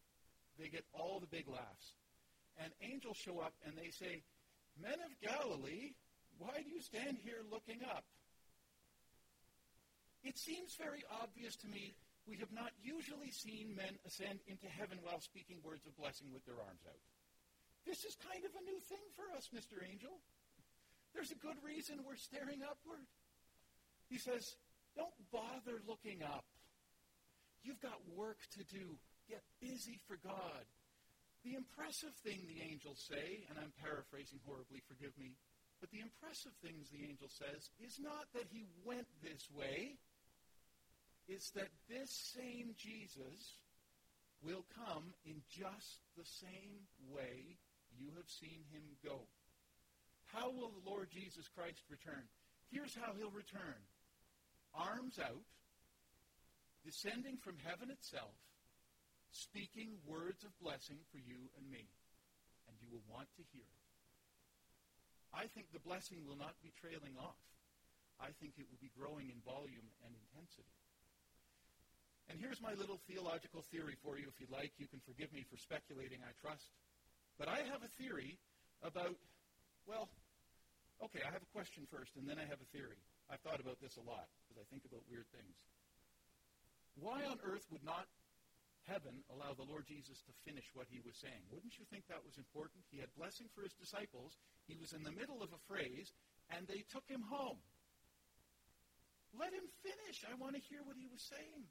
They 0.59 0.69
get 0.69 0.85
all 0.93 1.23
the 1.23 1.31
big 1.31 1.47
laughs. 1.47 1.95
And 2.59 2.75
angels 2.83 3.17
show 3.17 3.39
up 3.39 3.55
and 3.65 3.79
they 3.79 3.95
say, 3.95 4.27
Men 4.77 4.99
of 5.01 5.13
Galilee, 5.23 5.95
why 6.39 6.59
do 6.63 6.69
you 6.69 6.83
stand 6.83 7.19
here 7.23 7.41
looking 7.51 7.81
up? 7.87 8.05
It 10.23 10.39
seems 10.39 10.75
very 10.79 11.03
obvious 11.23 11.57
to 11.63 11.69
me 11.69 11.95
we 12.27 12.39
have 12.39 12.53
not 12.55 12.71
usually 12.83 13.31
seen 13.31 13.75
men 13.75 13.99
ascend 14.07 14.39
into 14.47 14.67
heaven 14.71 14.99
while 15.03 15.21
speaking 15.21 15.59
words 15.65 15.87
of 15.87 15.97
blessing 15.99 16.31
with 16.33 16.45
their 16.47 16.55
arms 16.63 16.87
out. 16.87 17.03
This 17.87 18.05
is 18.05 18.15
kind 18.23 18.45
of 18.47 18.53
a 18.55 18.63
new 18.65 18.79
thing 18.87 19.05
for 19.19 19.27
us, 19.37 19.51
Mr. 19.51 19.83
Angel. 19.83 20.15
There's 21.15 21.31
a 21.31 21.41
good 21.43 21.59
reason 21.61 22.01
we're 22.07 22.17
staring 22.17 22.63
upward. 22.63 23.05
He 24.09 24.19
says, 24.19 24.57
Don't 24.97 25.13
bother 25.33 25.83
looking 25.87 26.23
up. 26.23 26.45
You've 27.63 27.83
got 27.83 27.99
work 28.17 28.39
to 28.59 28.65
do. 28.65 28.99
Get 29.29 29.43
busy 29.61 30.01
for 30.07 30.19
God. 30.23 30.65
The 31.45 31.55
impressive 31.55 32.15
thing 32.23 32.39
the 32.47 32.63
angels 32.63 33.03
say, 33.03 33.43
and 33.51 33.59
I'm 33.59 33.75
paraphrasing 33.83 34.39
horribly, 34.47 34.79
forgive 34.87 35.11
me, 35.19 35.35
but 35.83 35.91
the 35.91 35.99
impressive 35.99 36.55
things 36.63 36.87
the 36.91 37.03
angel 37.03 37.27
says 37.27 37.67
is 37.83 37.99
not 37.99 38.31
that 38.35 38.47
he 38.47 38.63
went 38.87 39.11
this 39.23 39.51
way, 39.51 39.99
it's 41.27 41.51
that 41.59 41.71
this 41.91 42.11
same 42.39 42.75
Jesus 42.79 43.59
will 44.43 44.65
come 44.87 45.15
in 45.27 45.43
just 45.51 45.99
the 46.17 46.27
same 46.27 46.87
way 47.11 47.59
you 47.99 48.13
have 48.17 48.29
seen 48.29 48.65
him 48.73 48.83
go. 49.05 49.29
How 50.33 50.49
will 50.49 50.73
the 50.73 50.89
Lord 50.89 51.11
Jesus 51.13 51.49
Christ 51.53 51.85
return? 51.91 52.25
Here's 52.73 52.97
how 52.97 53.13
he'll 53.13 53.35
return 53.35 53.77
arms 54.73 55.21
out, 55.21 55.45
descending 56.81 57.37
from 57.37 57.61
heaven 57.61 57.93
itself, 57.93 58.33
speaking 59.29 60.01
words 60.09 60.45
of 60.49 60.57
blessing 60.57 60.97
for 61.13 61.21
you 61.21 61.53
and 61.61 61.69
me. 61.69 61.85
And 62.65 62.77
you 62.81 62.89
will 62.89 63.05
want 63.13 63.29
to 63.37 63.45
hear 63.53 63.69
it. 63.69 63.83
I 65.37 65.45
think 65.53 65.69
the 65.73 65.85
blessing 65.85 66.25
will 66.25 66.41
not 66.41 66.57
be 66.65 66.73
trailing 66.81 67.17
off. 67.21 67.41
I 68.17 68.33
think 68.41 68.57
it 68.57 68.69
will 68.69 68.81
be 68.81 68.93
growing 68.97 69.29
in 69.29 69.41
volume 69.45 69.89
and 70.05 70.13
intensity. 70.13 70.73
And 72.31 72.39
here's 72.39 72.63
my 72.63 72.73
little 72.79 73.01
theological 73.09 73.65
theory 73.69 73.99
for 74.01 74.17
you, 74.17 74.29
if 74.29 74.39
you'd 74.41 74.53
like. 74.53 74.73
You 74.79 74.87
can 74.87 75.05
forgive 75.05 75.33
me 75.33 75.45
for 75.49 75.59
speculating, 75.59 76.25
I 76.25 76.33
trust. 76.41 76.71
But 77.43 77.51
I 77.51 77.67
have 77.75 77.83
a 77.83 77.91
theory 77.99 78.39
about, 78.87 79.19
well, 79.91 80.07
okay, 81.03 81.27
I 81.27 81.35
have 81.35 81.43
a 81.43 81.51
question 81.51 81.91
first, 81.91 82.15
and 82.15 82.23
then 82.23 82.39
I 82.39 82.47
have 82.47 82.63
a 82.63 82.71
theory. 82.71 83.03
I've 83.27 83.43
thought 83.43 83.59
about 83.59 83.83
this 83.83 83.99
a 83.99 84.05
lot 84.07 84.31
because 84.47 84.63
I 84.63 84.67
think 84.71 84.87
about 84.87 85.03
weird 85.11 85.27
things. 85.35 85.59
Why 86.95 87.27
on 87.27 87.43
earth 87.43 87.67
would 87.75 87.83
not 87.83 88.07
heaven 88.87 89.27
allow 89.35 89.59
the 89.59 89.67
Lord 89.67 89.91
Jesus 89.91 90.23
to 90.23 90.33
finish 90.47 90.71
what 90.75 90.87
he 90.87 91.03
was 91.03 91.19
saying. 91.19 91.43
Wouldn't 91.51 91.79
you 91.79 91.87
think 91.91 92.07
that 92.07 92.23
was 92.23 92.39
important? 92.39 92.83
He 92.95 93.03
had 93.03 93.11
blessing 93.19 93.51
for 93.55 93.67
his 93.67 93.75
disciples. 93.75 94.39
He 94.71 94.79
was 94.79 94.95
in 94.95 95.03
the 95.03 95.15
middle 95.15 95.43
of 95.43 95.51
a 95.51 95.63
phrase, 95.67 96.15
and 96.55 96.67
they 96.71 96.87
took 96.95 97.07
him 97.11 97.27
home. 97.27 97.59
Let 99.35 99.51
him 99.51 99.67
finish. 99.83 100.23
I 100.31 100.39
want 100.39 100.55
to 100.55 100.63
hear 100.71 100.87
what 100.87 100.95
he 100.95 101.11
was 101.11 101.23
saying. 101.27 101.67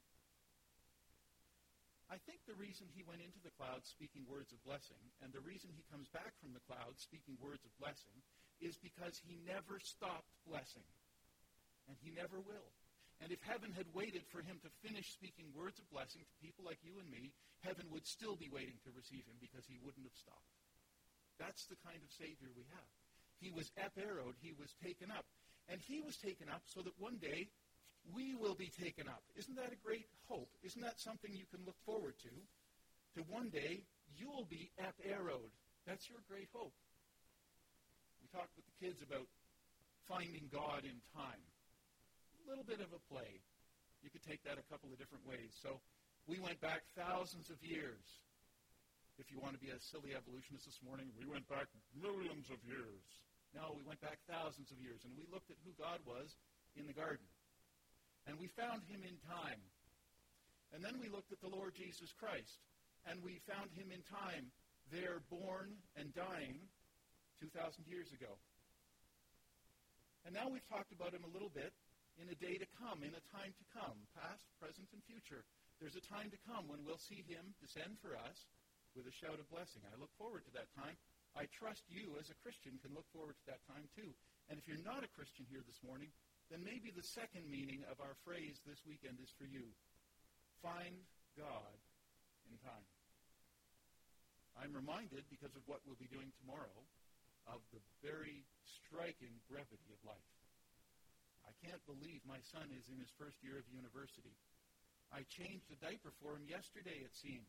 I 2.12 2.20
think 2.28 2.44
the 2.44 2.60
reason 2.60 2.92
he 2.92 3.08
went 3.08 3.24
into 3.24 3.40
the 3.40 3.56
clouds 3.56 3.88
speaking 3.88 4.28
words 4.28 4.52
of 4.52 4.60
blessing, 4.68 5.00
and 5.24 5.32
the 5.32 5.40
reason 5.40 5.72
he 5.72 5.88
comes 5.88 6.12
back 6.12 6.36
from 6.44 6.52
the 6.52 6.60
clouds 6.68 7.00
speaking 7.00 7.40
words 7.40 7.64
of 7.64 7.72
blessing, 7.80 8.12
is 8.60 8.76
because 8.76 9.16
he 9.24 9.40
never 9.48 9.80
stopped 9.80 10.28
blessing. 10.44 10.84
And 11.88 11.96
he 12.04 12.12
never 12.12 12.36
will. 12.36 12.68
And 13.24 13.32
if 13.32 13.40
heaven 13.40 13.72
had 13.72 13.88
waited 13.96 14.28
for 14.28 14.44
him 14.44 14.60
to 14.60 14.78
finish 14.84 15.08
speaking 15.08 15.56
words 15.56 15.80
of 15.80 15.88
blessing 15.88 16.20
to 16.28 16.44
people 16.44 16.68
like 16.68 16.84
you 16.84 17.00
and 17.00 17.08
me, 17.08 17.32
heaven 17.64 17.88
would 17.88 18.04
still 18.04 18.36
be 18.36 18.52
waiting 18.52 18.76
to 18.84 18.92
receive 18.92 19.24
him 19.24 19.40
because 19.40 19.64
he 19.64 19.80
wouldn't 19.80 20.04
have 20.04 20.20
stopped. 20.20 20.52
That's 21.40 21.64
the 21.64 21.80
kind 21.80 22.04
of 22.04 22.12
Savior 22.12 22.52
we 22.52 22.68
have. 22.76 22.92
He 23.40 23.48
was 23.48 23.72
eperoed, 23.80 24.36
he 24.44 24.52
was 24.52 24.76
taken 24.84 25.08
up. 25.08 25.24
And 25.64 25.80
he 25.80 26.04
was 26.04 26.20
taken 26.20 26.52
up 26.52 26.68
so 26.68 26.84
that 26.84 26.92
one 27.00 27.16
day 27.16 27.48
we 28.10 28.34
will 28.34 28.54
be 28.54 28.72
taken 28.74 29.06
up. 29.06 29.22
Isn't 29.38 29.54
that 29.56 29.70
a 29.70 29.78
great 29.78 30.10
hope? 30.26 30.50
Isn't 30.62 30.82
that 30.82 30.98
something 30.98 31.30
you 31.30 31.46
can 31.46 31.62
look 31.64 31.78
forward 31.86 32.18
to? 32.26 32.34
To 33.14 33.20
one 33.30 33.50
day, 33.50 33.84
you'll 34.18 34.48
be 34.50 34.70
aroed. 34.80 35.52
That's 35.86 36.08
your 36.08 36.18
great 36.26 36.48
hope. 36.50 36.74
We 38.18 38.26
talked 38.34 38.54
with 38.56 38.66
the 38.66 38.76
kids 38.82 39.02
about 39.02 39.26
finding 40.08 40.50
God 40.50 40.82
in 40.82 40.98
time. 41.14 41.42
A 42.42 42.50
little 42.50 42.66
bit 42.66 42.82
of 42.82 42.90
a 42.90 43.00
play. 43.12 43.38
You 44.02 44.10
could 44.10 44.26
take 44.26 44.42
that 44.42 44.58
a 44.58 44.66
couple 44.66 44.90
of 44.90 44.98
different 44.98 45.22
ways. 45.28 45.54
So 45.62 45.78
we 46.26 46.42
went 46.42 46.58
back 46.58 46.82
thousands 46.98 47.50
of 47.50 47.58
years. 47.62 48.02
If 49.20 49.30
you 49.30 49.38
want 49.38 49.54
to 49.54 49.62
be 49.62 49.70
a 49.70 49.78
silly 49.78 50.16
evolutionist 50.16 50.66
this 50.66 50.80
morning, 50.82 51.12
we 51.14 51.28
went 51.28 51.46
back 51.46 51.70
millions 51.94 52.50
of 52.50 52.58
years. 52.66 53.04
No, 53.54 53.76
we 53.76 53.84
went 53.84 54.00
back 54.00 54.18
thousands 54.24 54.72
of 54.72 54.80
years, 54.80 55.04
and 55.04 55.12
we 55.14 55.28
looked 55.28 55.52
at 55.52 55.60
who 55.62 55.76
God 55.76 56.00
was 56.08 56.34
in 56.74 56.88
the 56.88 56.96
garden. 56.96 57.28
And 58.26 58.38
we 58.38 58.46
found 58.54 58.86
him 58.86 59.02
in 59.02 59.16
time. 59.26 59.60
And 60.72 60.80
then 60.80 60.96
we 61.02 61.12
looked 61.12 61.32
at 61.32 61.42
the 61.42 61.52
Lord 61.52 61.76
Jesus 61.76 62.14
Christ, 62.16 62.62
and 63.04 63.20
we 63.20 63.42
found 63.44 63.68
him 63.76 63.92
in 63.92 64.00
time, 64.08 64.48
there 64.88 65.20
born 65.28 65.76
and 65.98 66.14
dying 66.16 66.56
2,000 67.40 67.84
years 67.84 68.08
ago. 68.14 68.30
And 70.24 70.32
now 70.32 70.46
we've 70.48 70.64
talked 70.70 70.94
about 70.94 71.12
him 71.12 71.26
a 71.26 71.34
little 71.34 71.50
bit 71.50 71.74
in 72.20 72.30
a 72.30 72.38
day 72.38 72.56
to 72.56 72.68
come, 72.78 73.02
in 73.02 73.12
a 73.12 73.24
time 73.34 73.52
to 73.52 73.64
come, 73.74 73.98
past, 74.14 74.46
present, 74.62 74.86
and 74.94 75.02
future. 75.04 75.42
There's 75.82 75.98
a 75.98 76.04
time 76.06 76.30
to 76.30 76.38
come 76.46 76.70
when 76.70 76.86
we'll 76.86 77.00
see 77.00 77.26
him 77.26 77.42
descend 77.58 77.98
for 77.98 78.14
us 78.14 78.46
with 78.94 79.08
a 79.08 79.14
shout 79.18 79.40
of 79.40 79.48
blessing. 79.50 79.82
I 79.88 79.98
look 79.98 80.12
forward 80.14 80.46
to 80.46 80.54
that 80.54 80.70
time. 80.76 80.94
I 81.32 81.48
trust 81.48 81.82
you 81.88 82.12
as 82.20 82.28
a 82.28 82.36
Christian 82.44 82.76
can 82.84 82.92
look 82.92 83.08
forward 83.10 83.34
to 83.40 83.46
that 83.48 83.64
time 83.64 83.88
too. 83.96 84.12
And 84.52 84.60
if 84.60 84.68
you're 84.68 84.84
not 84.84 85.00
a 85.00 85.10
Christian 85.16 85.48
here 85.48 85.64
this 85.64 85.80
morning, 85.80 86.12
then 86.52 86.60
maybe 86.60 86.92
the 86.92 87.02
second 87.16 87.48
meaning 87.48 87.80
of 87.88 87.96
our 88.04 88.12
phrase 88.28 88.60
this 88.68 88.84
weekend 88.84 89.16
is 89.24 89.32
for 89.40 89.48
you. 89.48 89.72
Find 90.60 91.00
God 91.32 91.72
in 92.44 92.60
time. 92.60 92.84
I'm 94.60 94.76
reminded, 94.76 95.24
because 95.32 95.56
of 95.56 95.64
what 95.64 95.80
we'll 95.88 95.96
be 95.96 96.12
doing 96.12 96.28
tomorrow, 96.44 96.76
of 97.48 97.64
the 97.72 97.80
very 98.04 98.44
striking 98.68 99.32
brevity 99.48 99.88
of 99.96 100.00
life. 100.04 100.32
I 101.48 101.56
can't 101.64 101.80
believe 101.88 102.20
my 102.28 102.38
son 102.52 102.68
is 102.76 102.84
in 102.92 103.00
his 103.00 103.08
first 103.16 103.40
year 103.40 103.56
of 103.56 103.66
university. 103.72 104.36
I 105.08 105.24
changed 105.32 105.72
a 105.72 105.78
diaper 105.80 106.12
for 106.20 106.36
him 106.36 106.44
yesterday, 106.44 107.00
it 107.00 107.16
seems. 107.16 107.48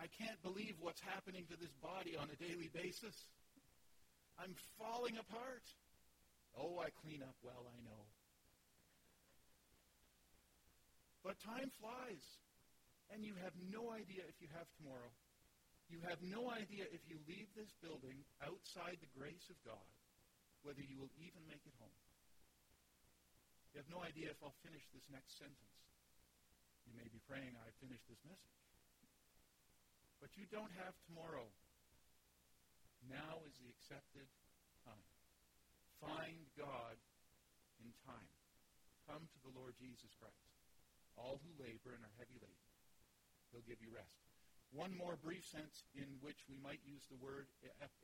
I 0.00 0.08
can't 0.08 0.40
believe 0.40 0.80
what's 0.80 1.04
happening 1.04 1.44
to 1.52 1.56
this 1.60 1.72
body 1.84 2.16
on 2.16 2.32
a 2.32 2.36
daily 2.40 2.72
basis. 2.72 3.28
I'm 4.40 4.56
falling 4.80 5.20
apart. 5.20 5.64
Oh, 6.56 6.80
I 6.80 6.88
clean 7.04 7.20
up 7.20 7.36
well, 7.44 7.68
I 7.68 7.78
know. 7.84 8.02
But 11.20 11.36
time 11.44 11.68
flies, 11.76 12.24
and 13.12 13.20
you 13.20 13.36
have 13.44 13.52
no 13.68 13.92
idea 13.92 14.24
if 14.24 14.40
you 14.40 14.48
have 14.56 14.66
tomorrow. 14.80 15.12
You 15.86 16.02
have 16.08 16.18
no 16.24 16.50
idea 16.50 16.88
if 16.90 17.02
you 17.06 17.20
leave 17.28 17.46
this 17.54 17.70
building 17.78 18.24
outside 18.42 18.98
the 18.98 19.12
grace 19.14 19.46
of 19.52 19.58
God, 19.62 19.90
whether 20.66 20.82
you 20.82 20.98
will 20.98 21.12
even 21.20 21.42
make 21.46 21.62
it 21.62 21.76
home. 21.78 22.00
You 23.70 23.84
have 23.84 23.92
no 23.92 24.00
idea 24.02 24.32
if 24.32 24.40
I'll 24.40 24.56
finish 24.64 24.82
this 24.90 25.04
next 25.12 25.36
sentence. 25.36 25.76
You 26.88 26.94
may 26.96 27.06
be 27.10 27.20
praying 27.26 27.52
I 27.58 27.70
finish 27.82 28.00
this 28.06 28.22
message. 28.24 28.58
But 30.22 30.32
you 30.38 30.48
don't 30.48 30.72
have 30.80 30.94
tomorrow. 31.06 31.50
Now 33.10 33.44
is 33.46 33.54
the 33.60 33.68
accepted 33.68 34.26
time. 34.82 35.15
Find 36.00 36.44
God 36.56 36.96
in 37.80 37.90
time. 38.04 38.30
Come 39.08 39.24
to 39.24 39.40
the 39.46 39.54
Lord 39.54 39.78
Jesus 39.78 40.12
Christ. 40.18 40.50
All 41.16 41.40
who 41.40 41.52
labor 41.56 41.96
and 41.96 42.04
are 42.04 42.16
heavy 42.20 42.36
laden, 42.36 42.68
he'll 43.48 43.64
give 43.64 43.80
you 43.80 43.88
rest. 43.94 44.20
One 44.74 44.92
more 44.92 45.16
brief 45.16 45.46
sense 45.48 45.86
in 45.96 46.20
which 46.20 46.44
we 46.50 46.60
might 46.60 46.82
use 46.84 47.06
the 47.08 47.16
word 47.22 47.48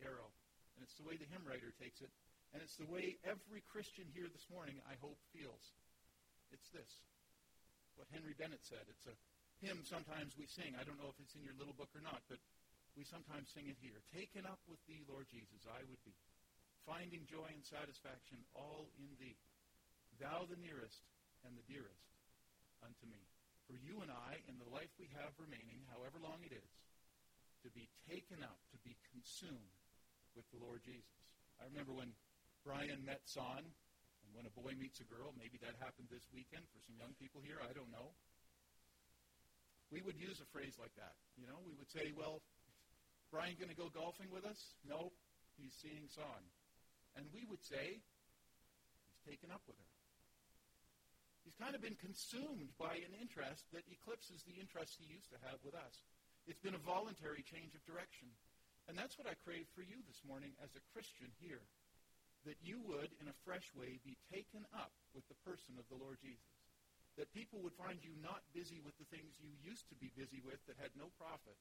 arrow, 0.00 0.32
and 0.74 0.80
it's 0.80 0.96
the 0.96 1.04
way 1.04 1.20
the 1.20 1.28
hymn 1.28 1.44
writer 1.44 1.74
takes 1.76 2.00
it, 2.00 2.08
and 2.54 2.64
it's 2.64 2.80
the 2.80 2.88
way 2.88 3.20
every 3.26 3.60
Christian 3.68 4.08
here 4.16 4.30
this 4.32 4.48
morning, 4.48 4.80
I 4.88 4.96
hope, 5.04 5.20
feels. 5.34 5.76
It's 6.54 6.72
this. 6.72 7.04
What 7.96 8.08
Henry 8.08 8.32
Bennett 8.32 8.64
said. 8.64 8.84
It's 8.88 9.04
a 9.04 9.16
hymn 9.60 9.84
sometimes 9.84 10.32
we 10.40 10.48
sing. 10.48 10.72
I 10.80 10.84
don't 10.84 10.96
know 10.96 11.12
if 11.12 11.18
it's 11.20 11.36
in 11.36 11.44
your 11.44 11.56
little 11.60 11.76
book 11.76 11.92
or 11.92 12.00
not, 12.00 12.24
but 12.32 12.40
we 12.96 13.04
sometimes 13.04 13.52
sing 13.52 13.68
it 13.68 13.76
here. 13.80 14.00
Taken 14.12 14.48
up 14.48 14.60
with 14.68 14.80
thee, 14.88 15.04
Lord 15.08 15.28
Jesus, 15.28 15.64
I 15.68 15.84
would 15.84 16.00
be, 16.04 16.16
finding 16.84 17.26
joy 17.28 17.48
and 17.48 17.64
satisfaction 17.64 18.42
all 18.54 18.90
in 18.98 19.10
thee. 19.18 19.38
Thou 20.20 20.46
the 20.46 20.60
nearest 20.60 21.02
and 21.42 21.54
the 21.54 21.66
dearest 21.66 22.06
unto 22.82 23.06
me. 23.08 23.22
For 23.70 23.78
you 23.78 24.02
and 24.02 24.10
I, 24.10 24.42
in 24.50 24.58
the 24.58 24.68
life 24.68 24.90
we 24.98 25.08
have 25.16 25.32
remaining, 25.38 25.86
however 25.90 26.18
long 26.18 26.42
it 26.42 26.52
is, 26.52 26.72
to 27.62 27.70
be 27.70 27.86
taken 28.10 28.42
up, 28.42 28.58
to 28.74 28.78
be 28.82 28.98
consumed 29.14 29.78
with 30.34 30.44
the 30.50 30.58
Lord 30.58 30.82
Jesus. 30.82 31.22
I 31.62 31.70
remember 31.70 31.94
when 31.94 32.10
Brian 32.66 33.06
met 33.06 33.22
Son, 33.24 33.62
and 33.62 34.30
when 34.34 34.50
a 34.50 34.54
boy 34.58 34.74
meets 34.74 34.98
a 34.98 35.06
girl, 35.06 35.30
maybe 35.38 35.62
that 35.62 35.78
happened 35.78 36.10
this 36.10 36.26
weekend 36.34 36.66
for 36.74 36.82
some 36.82 36.98
young 36.98 37.14
people 37.22 37.38
here, 37.42 37.62
I 37.62 37.70
don't 37.70 37.90
know 37.94 38.14
we 39.92 40.00
would 40.00 40.16
use 40.16 40.40
a 40.40 40.48
phrase 40.48 40.80
like 40.80 40.96
that. 40.96 41.12
You 41.36 41.44
know, 41.44 41.60
we 41.68 41.76
would 41.76 41.92
say, 41.92 42.16
well, 42.16 42.40
Brian 43.28 43.60
going 43.60 43.68
to 43.68 43.76
go 43.76 43.92
golfing 43.92 44.32
with 44.32 44.48
us? 44.48 44.56
No, 44.88 45.12
he's 45.60 45.76
seeing 45.76 46.08
Son. 46.08 46.40
And 47.16 47.28
we 47.32 47.44
would 47.48 47.62
say, 47.62 48.00
he's 48.00 49.24
taken 49.28 49.52
up 49.52 49.62
with 49.68 49.76
her. 49.76 49.90
He's 51.44 51.58
kind 51.58 51.74
of 51.74 51.82
been 51.82 51.98
consumed 51.98 52.70
by 52.78 53.02
an 53.02 53.14
interest 53.18 53.66
that 53.74 53.84
eclipses 53.90 54.46
the 54.46 54.56
interest 54.56 54.96
he 54.96 55.10
used 55.10 55.28
to 55.34 55.42
have 55.42 55.58
with 55.66 55.74
us. 55.74 56.06
It's 56.46 56.62
been 56.62 56.78
a 56.78 56.86
voluntary 56.86 57.42
change 57.42 57.74
of 57.74 57.82
direction. 57.84 58.30
And 58.86 58.94
that's 58.98 59.18
what 59.18 59.30
I 59.30 59.38
crave 59.42 59.66
for 59.74 59.82
you 59.82 60.00
this 60.06 60.22
morning 60.26 60.54
as 60.62 60.72
a 60.74 60.86
Christian 60.94 61.30
here. 61.38 61.62
That 62.46 62.58
you 62.62 62.82
would, 62.90 63.10
in 63.22 63.30
a 63.30 63.40
fresh 63.46 63.70
way, 63.78 64.02
be 64.02 64.18
taken 64.30 64.66
up 64.74 64.90
with 65.14 65.22
the 65.30 65.38
person 65.46 65.78
of 65.78 65.86
the 65.86 65.98
Lord 65.98 66.18
Jesus 66.18 66.62
that 67.20 67.32
people 67.36 67.60
would 67.60 67.76
find 67.76 68.00
you 68.00 68.12
not 68.24 68.40
busy 68.56 68.80
with 68.80 68.96
the 68.96 69.08
things 69.12 69.36
you 69.36 69.52
used 69.60 69.84
to 69.92 69.96
be 70.00 70.08
busy 70.16 70.40
with 70.40 70.60
that 70.64 70.80
had 70.80 70.92
no 70.96 71.12
profit, 71.20 71.56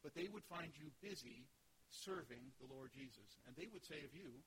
but 0.00 0.16
they 0.16 0.28
would 0.32 0.44
find 0.48 0.72
you 0.72 0.88
busy 1.04 1.44
serving 1.92 2.40
the 2.60 2.68
Lord 2.72 2.92
Jesus. 2.96 3.36
And 3.44 3.52
they 3.56 3.68
would 3.68 3.84
say 3.84 4.00
of 4.04 4.12
you, 4.16 4.40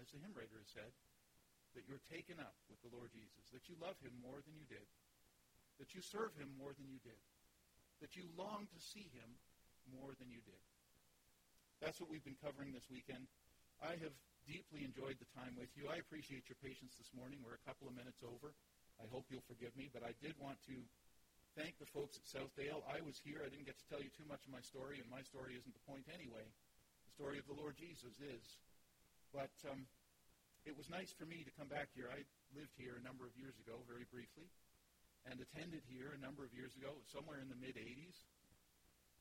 as 0.00 0.08
the 0.12 0.20
hymn 0.20 0.34
writer 0.36 0.58
has 0.60 0.70
said, 0.70 0.92
that 1.74 1.84
you're 1.84 2.02
taken 2.08 2.40
up 2.40 2.56
with 2.72 2.80
the 2.80 2.92
Lord 2.92 3.12
Jesus, 3.12 3.52
that 3.52 3.68
you 3.68 3.76
love 3.76 3.96
him 4.00 4.12
more 4.24 4.40
than 4.40 4.56
you 4.56 4.64
did, 4.68 4.86
that 5.76 5.92
you 5.92 6.00
serve 6.00 6.32
him 6.40 6.48
more 6.56 6.72
than 6.72 6.88
you 6.88 7.00
did, 7.04 7.20
that 8.00 8.16
you 8.16 8.24
long 8.36 8.64
to 8.64 8.78
see 8.80 9.08
him 9.12 9.28
more 10.00 10.16
than 10.16 10.32
you 10.32 10.40
did. 10.44 10.62
That's 11.84 12.00
what 12.00 12.08
we've 12.08 12.24
been 12.24 12.40
covering 12.40 12.72
this 12.72 12.88
weekend. 12.88 13.28
I 13.84 14.00
have 14.00 14.16
deeply 14.48 14.88
enjoyed 14.88 15.20
the 15.20 15.28
time 15.36 15.52
with 15.60 15.68
you. 15.76 15.92
I 15.92 16.00
appreciate 16.00 16.48
your 16.48 16.56
patience 16.64 16.96
this 16.96 17.12
morning. 17.12 17.44
We're 17.44 17.60
a 17.60 17.66
couple 17.68 17.84
of 17.90 17.92
minutes 17.92 18.24
over. 18.24 18.56
I 18.96 19.04
hope 19.12 19.28
you'll 19.28 19.44
forgive 19.44 19.76
me, 19.76 19.92
but 19.92 20.00
I 20.00 20.16
did 20.24 20.32
want 20.40 20.56
to 20.72 20.76
thank 21.52 21.76
the 21.76 21.88
folks 21.92 22.16
at 22.16 22.24
Southdale. 22.24 22.80
I 22.88 23.04
was 23.04 23.20
here. 23.20 23.44
I 23.44 23.52
didn't 23.52 23.68
get 23.68 23.76
to 23.76 23.88
tell 23.92 24.00
you 24.00 24.08
too 24.16 24.24
much 24.24 24.40
of 24.48 24.52
my 24.56 24.64
story, 24.64 25.00
and 25.00 25.08
my 25.12 25.20
story 25.20 25.52
isn't 25.56 25.74
the 25.76 25.84
point 25.84 26.08
anyway. 26.08 26.44
The 27.04 27.12
story 27.12 27.36
of 27.36 27.44
the 27.44 27.58
Lord 27.58 27.76
Jesus 27.76 28.16
is. 28.24 28.44
But 29.36 29.52
um, 29.68 29.84
it 30.64 30.72
was 30.72 30.88
nice 30.88 31.12
for 31.12 31.28
me 31.28 31.44
to 31.44 31.52
come 31.60 31.68
back 31.68 31.92
here. 31.92 32.08
I 32.08 32.24
lived 32.56 32.72
here 32.80 32.96
a 32.96 33.04
number 33.04 33.28
of 33.28 33.36
years 33.36 33.52
ago, 33.60 33.84
very 33.84 34.08
briefly, 34.08 34.48
and 35.28 35.36
attended 35.36 35.84
here 35.92 36.16
a 36.16 36.20
number 36.24 36.40
of 36.40 36.56
years 36.56 36.72
ago, 36.72 36.96
somewhere 37.12 37.44
in 37.44 37.52
the 37.52 37.60
mid 37.60 37.76
80s. 37.76 38.16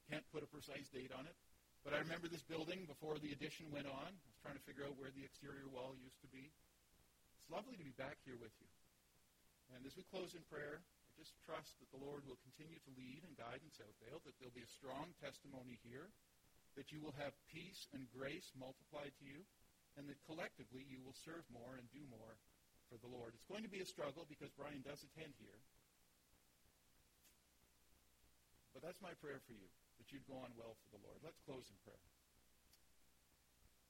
Can't 0.08 0.24
put 0.32 0.40
a 0.40 0.48
precise 0.48 0.88
date 0.96 1.12
on 1.12 1.28
it. 1.28 1.36
But 1.84 1.92
I 1.92 2.00
remember 2.00 2.32
this 2.32 2.48
building 2.48 2.88
before 2.88 3.20
the 3.20 3.36
addition 3.36 3.68
went 3.76 3.92
on. 3.92 4.08
I 4.08 4.28
was 4.32 4.40
trying 4.40 4.56
to 4.56 4.64
figure 4.64 4.88
out 4.88 4.96
where 4.96 5.12
the 5.12 5.28
exterior 5.28 5.68
wall 5.68 5.92
used 6.00 6.24
to 6.24 6.32
be. 6.32 6.48
It's 6.48 7.52
lovely 7.52 7.76
to 7.76 7.84
be 7.84 7.94
back 8.00 8.16
here 8.24 8.40
with 8.40 8.56
you. 8.64 8.72
And 9.76 9.84
as 9.84 10.00
we 10.00 10.08
close 10.08 10.32
in 10.32 10.48
prayer, 10.48 10.80
I 10.80 11.12
just 11.20 11.36
trust 11.44 11.76
that 11.84 11.92
the 11.92 12.00
Lord 12.00 12.24
will 12.24 12.40
continue 12.48 12.80
to 12.88 12.92
lead 12.96 13.28
and 13.28 13.36
guide 13.36 13.60
in 13.60 13.70
Southdale, 13.76 14.24
that 14.24 14.32
there'll 14.40 14.56
be 14.56 14.64
a 14.64 14.78
strong 14.80 15.12
testimony 15.20 15.76
here, 15.84 16.08
that 16.80 16.96
you 16.96 17.04
will 17.04 17.14
have 17.20 17.36
peace 17.52 17.92
and 17.92 18.08
grace 18.16 18.48
multiplied 18.56 19.12
to 19.20 19.26
you, 19.28 19.44
and 19.96 20.08
that 20.12 20.20
collectively 20.28 20.84
you 20.88 21.00
will 21.04 21.16
serve 21.16 21.44
more 21.52 21.80
and 21.80 21.88
do 21.92 22.04
more 22.12 22.36
for 22.92 23.00
the 23.00 23.10
Lord. 23.10 23.34
It's 23.34 23.48
going 23.48 23.64
to 23.64 23.72
be 23.72 23.82
a 23.82 23.88
struggle 23.88 24.28
because 24.28 24.52
Brian 24.54 24.84
does 24.84 25.02
attend 25.02 25.34
here. 25.40 25.60
But 28.76 28.84
that's 28.84 29.00
my 29.00 29.16
prayer 29.24 29.40
for 29.48 29.56
you, 29.56 29.70
that 29.98 30.12
you'd 30.12 30.28
go 30.28 30.36
on 30.36 30.52
well 30.60 30.76
for 30.84 31.00
the 31.00 31.02
Lord. 31.02 31.24
Let's 31.24 31.40
close 31.48 31.64
in 31.72 31.78
prayer. 31.88 32.08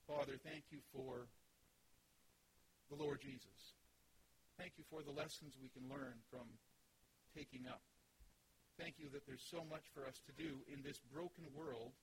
Father, 0.06 0.38
thank 0.46 0.70
you 0.70 0.78
for 0.94 1.26
the 2.94 2.98
Lord 3.02 3.18
Jesus. 3.18 3.74
Thank 4.62 4.78
you 4.78 4.86
for 4.94 5.02
the 5.02 5.12
lessons 5.12 5.58
we 5.58 5.74
can 5.74 5.90
learn 5.90 6.22
from 6.30 6.46
taking 7.34 7.66
up. 7.66 7.82
Thank 8.78 9.02
you 9.02 9.10
that 9.12 9.26
there's 9.26 9.44
so 9.44 9.66
much 9.66 9.90
for 9.98 10.06
us 10.06 10.22
to 10.30 10.34
do 10.38 10.62
in 10.70 10.86
this 10.86 11.02
broken 11.10 11.50
world 11.58 11.98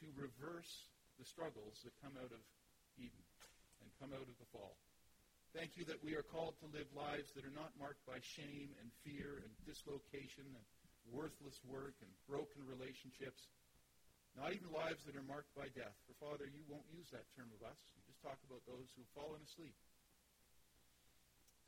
to 0.00 0.06
reverse 0.16 0.88
the 1.20 1.26
struggles 1.28 1.84
that 1.84 1.92
come 2.02 2.16
out 2.16 2.32
of 2.32 2.42
Eden 2.98 3.23
and 3.84 4.00
come 4.00 4.16
out 4.16 4.24
of 4.24 4.38
the 4.40 4.48
fall. 4.48 4.80
Thank 5.52 5.76
you 5.76 5.84
that 5.86 6.02
we 6.02 6.16
are 6.16 6.24
called 6.24 6.56
to 6.58 6.72
live 6.72 6.88
lives 6.96 7.30
that 7.36 7.44
are 7.46 7.54
not 7.54 7.76
marked 7.78 8.02
by 8.08 8.18
shame 8.24 8.74
and 8.80 8.90
fear 9.04 9.38
and 9.44 9.52
dislocation 9.62 10.48
and 10.48 10.64
worthless 11.12 11.60
work 11.68 11.94
and 12.00 12.10
broken 12.26 12.64
relationships. 12.64 13.52
Not 14.34 14.50
even 14.50 14.74
lives 14.74 15.06
that 15.06 15.14
are 15.14 15.30
marked 15.30 15.54
by 15.54 15.70
death. 15.70 15.94
For 16.10 16.16
Father, 16.18 16.50
you 16.50 16.66
won't 16.66 16.90
use 16.90 17.06
that 17.14 17.30
term 17.38 17.54
of 17.54 17.62
us. 17.62 17.78
You 17.94 18.02
just 18.02 18.18
talk 18.18 18.40
about 18.42 18.66
those 18.66 18.90
who 18.96 19.06
have 19.06 19.14
fallen 19.14 19.38
asleep. 19.46 19.78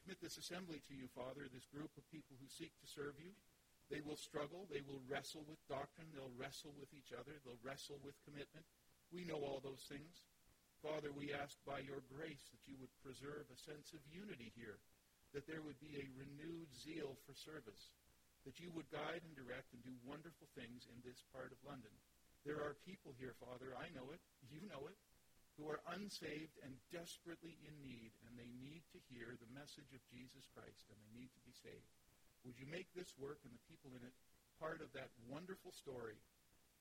Commit 0.02 0.18
this 0.18 0.34
assembly 0.38 0.82
to 0.90 0.94
you, 0.94 1.06
Father, 1.14 1.46
this 1.46 1.70
group 1.70 1.94
of 1.94 2.02
people 2.10 2.34
who 2.42 2.50
seek 2.50 2.74
to 2.82 2.90
serve 2.90 3.14
you. 3.22 3.30
They 3.86 4.02
will 4.02 4.18
struggle. 4.18 4.66
They 4.66 4.82
will 4.82 5.02
wrestle 5.06 5.46
with 5.46 5.62
doctrine. 5.70 6.10
They'll 6.10 6.34
wrestle 6.34 6.74
with 6.74 6.90
each 6.90 7.14
other. 7.14 7.38
They'll 7.46 7.62
wrestle 7.62 8.02
with 8.02 8.18
commitment. 8.26 8.66
We 9.14 9.22
know 9.22 9.38
all 9.46 9.62
those 9.62 9.86
things. 9.86 10.26
Father, 10.86 11.10
we 11.18 11.34
ask 11.34 11.58
by 11.66 11.82
your 11.82 11.98
grace 12.14 12.46
that 12.54 12.62
you 12.70 12.78
would 12.78 12.94
preserve 13.02 13.42
a 13.50 13.58
sense 13.66 13.90
of 13.90 13.98
unity 14.06 14.54
here, 14.54 14.78
that 15.34 15.42
there 15.50 15.58
would 15.66 15.82
be 15.82 15.98
a 15.98 16.14
renewed 16.14 16.70
zeal 16.70 17.18
for 17.26 17.34
service, 17.34 17.90
that 18.46 18.62
you 18.62 18.70
would 18.70 18.86
guide 18.94 19.18
and 19.26 19.34
direct 19.34 19.74
and 19.74 19.82
do 19.82 19.90
wonderful 20.06 20.46
things 20.54 20.86
in 20.86 21.02
this 21.02 21.26
part 21.34 21.50
of 21.50 21.58
London. 21.66 21.90
There 22.46 22.62
are 22.62 22.78
people 22.86 23.18
here, 23.18 23.34
Father, 23.42 23.74
I 23.74 23.90
know 23.98 24.14
it, 24.14 24.22
you 24.46 24.62
know 24.70 24.86
it, 24.86 24.94
who 25.58 25.66
are 25.66 25.82
unsaved 25.98 26.54
and 26.62 26.78
desperately 26.94 27.58
in 27.66 27.74
need, 27.82 28.14
and 28.30 28.38
they 28.38 28.52
need 28.62 28.86
to 28.94 29.02
hear 29.10 29.34
the 29.34 29.56
message 29.58 29.90
of 29.90 30.06
Jesus 30.14 30.46
Christ, 30.54 30.86
and 30.86 30.94
they 31.02 31.12
need 31.18 31.34
to 31.34 31.42
be 31.42 31.56
saved. 31.66 31.90
Would 32.46 32.62
you 32.62 32.70
make 32.70 32.86
this 32.94 33.10
work 33.18 33.42
and 33.42 33.50
the 33.50 33.66
people 33.66 33.90
in 33.98 34.06
it 34.06 34.14
part 34.62 34.78
of 34.78 34.94
that 34.94 35.10
wonderful 35.26 35.74
story 35.74 36.22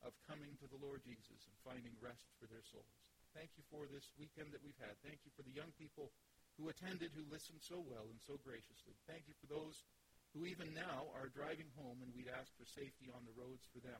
of 0.05 0.13
coming 0.29 0.53
to 0.61 0.69
the 0.69 0.77
Lord 0.77 1.01
Jesus 1.01 1.49
and 1.49 1.57
finding 1.65 1.97
rest 2.05 2.29
for 2.37 2.45
their 2.45 2.61
souls? 2.69 2.93
Thank 3.35 3.51
you 3.59 3.67
for 3.67 3.83
this 3.91 4.07
weekend 4.15 4.55
that 4.55 4.63
we've 4.63 4.79
had. 4.79 4.95
Thank 5.03 5.19
you 5.27 5.31
for 5.35 5.43
the 5.43 5.51
young 5.51 5.75
people 5.75 6.15
who 6.55 6.71
attended, 6.71 7.11
who 7.11 7.27
listened 7.27 7.59
so 7.59 7.83
well 7.83 8.07
and 8.07 8.23
so 8.23 8.39
graciously. 8.39 8.95
Thank 9.11 9.27
you 9.27 9.35
for 9.43 9.51
those 9.51 9.83
who 10.31 10.47
even 10.47 10.71
now 10.71 11.11
are 11.11 11.27
driving 11.27 11.67
home, 11.75 11.99
and 11.99 12.15
we'd 12.15 12.31
ask 12.31 12.55
for 12.55 12.63
safety 12.63 13.11
on 13.11 13.27
the 13.27 13.35
roads 13.35 13.67
for 13.75 13.83
them. 13.83 13.99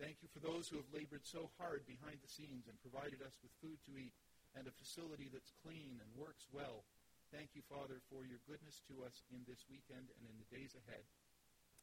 Thank 0.00 0.24
you 0.24 0.32
for 0.32 0.40
those 0.40 0.72
who 0.72 0.80
have 0.80 0.88
labored 0.88 1.28
so 1.28 1.52
hard 1.60 1.84
behind 1.84 2.24
the 2.24 2.32
scenes 2.32 2.64
and 2.64 2.80
provided 2.80 3.20
us 3.20 3.36
with 3.44 3.52
food 3.60 3.76
to 3.84 4.00
eat 4.00 4.16
and 4.56 4.64
a 4.64 4.72
facility 4.80 5.28
that's 5.28 5.52
clean 5.60 6.00
and 6.00 6.08
works 6.16 6.48
well. 6.48 6.88
Thank 7.28 7.52
you, 7.52 7.60
Father, 7.68 8.00
for 8.08 8.24
your 8.24 8.40
goodness 8.48 8.80
to 8.88 9.04
us 9.04 9.20
in 9.28 9.44
this 9.44 9.68
weekend 9.68 10.08
and 10.16 10.24
in 10.24 10.36
the 10.40 10.48
days 10.48 10.72
ahead. 10.72 11.04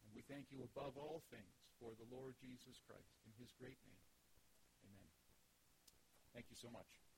And 0.05 0.09
we 0.17 0.25
thank 0.25 0.49
you 0.49 0.65
above 0.65 0.97
all 0.97 1.21
things 1.29 1.57
for 1.77 1.93
the 2.01 2.09
Lord 2.09 2.33
Jesus 2.41 2.81
Christ 2.89 3.13
in 3.29 3.33
his 3.37 3.53
great 3.61 3.77
name. 3.85 3.98
Thank 6.33 6.45
you 6.49 6.55
so 6.55 6.69
much. 6.69 6.99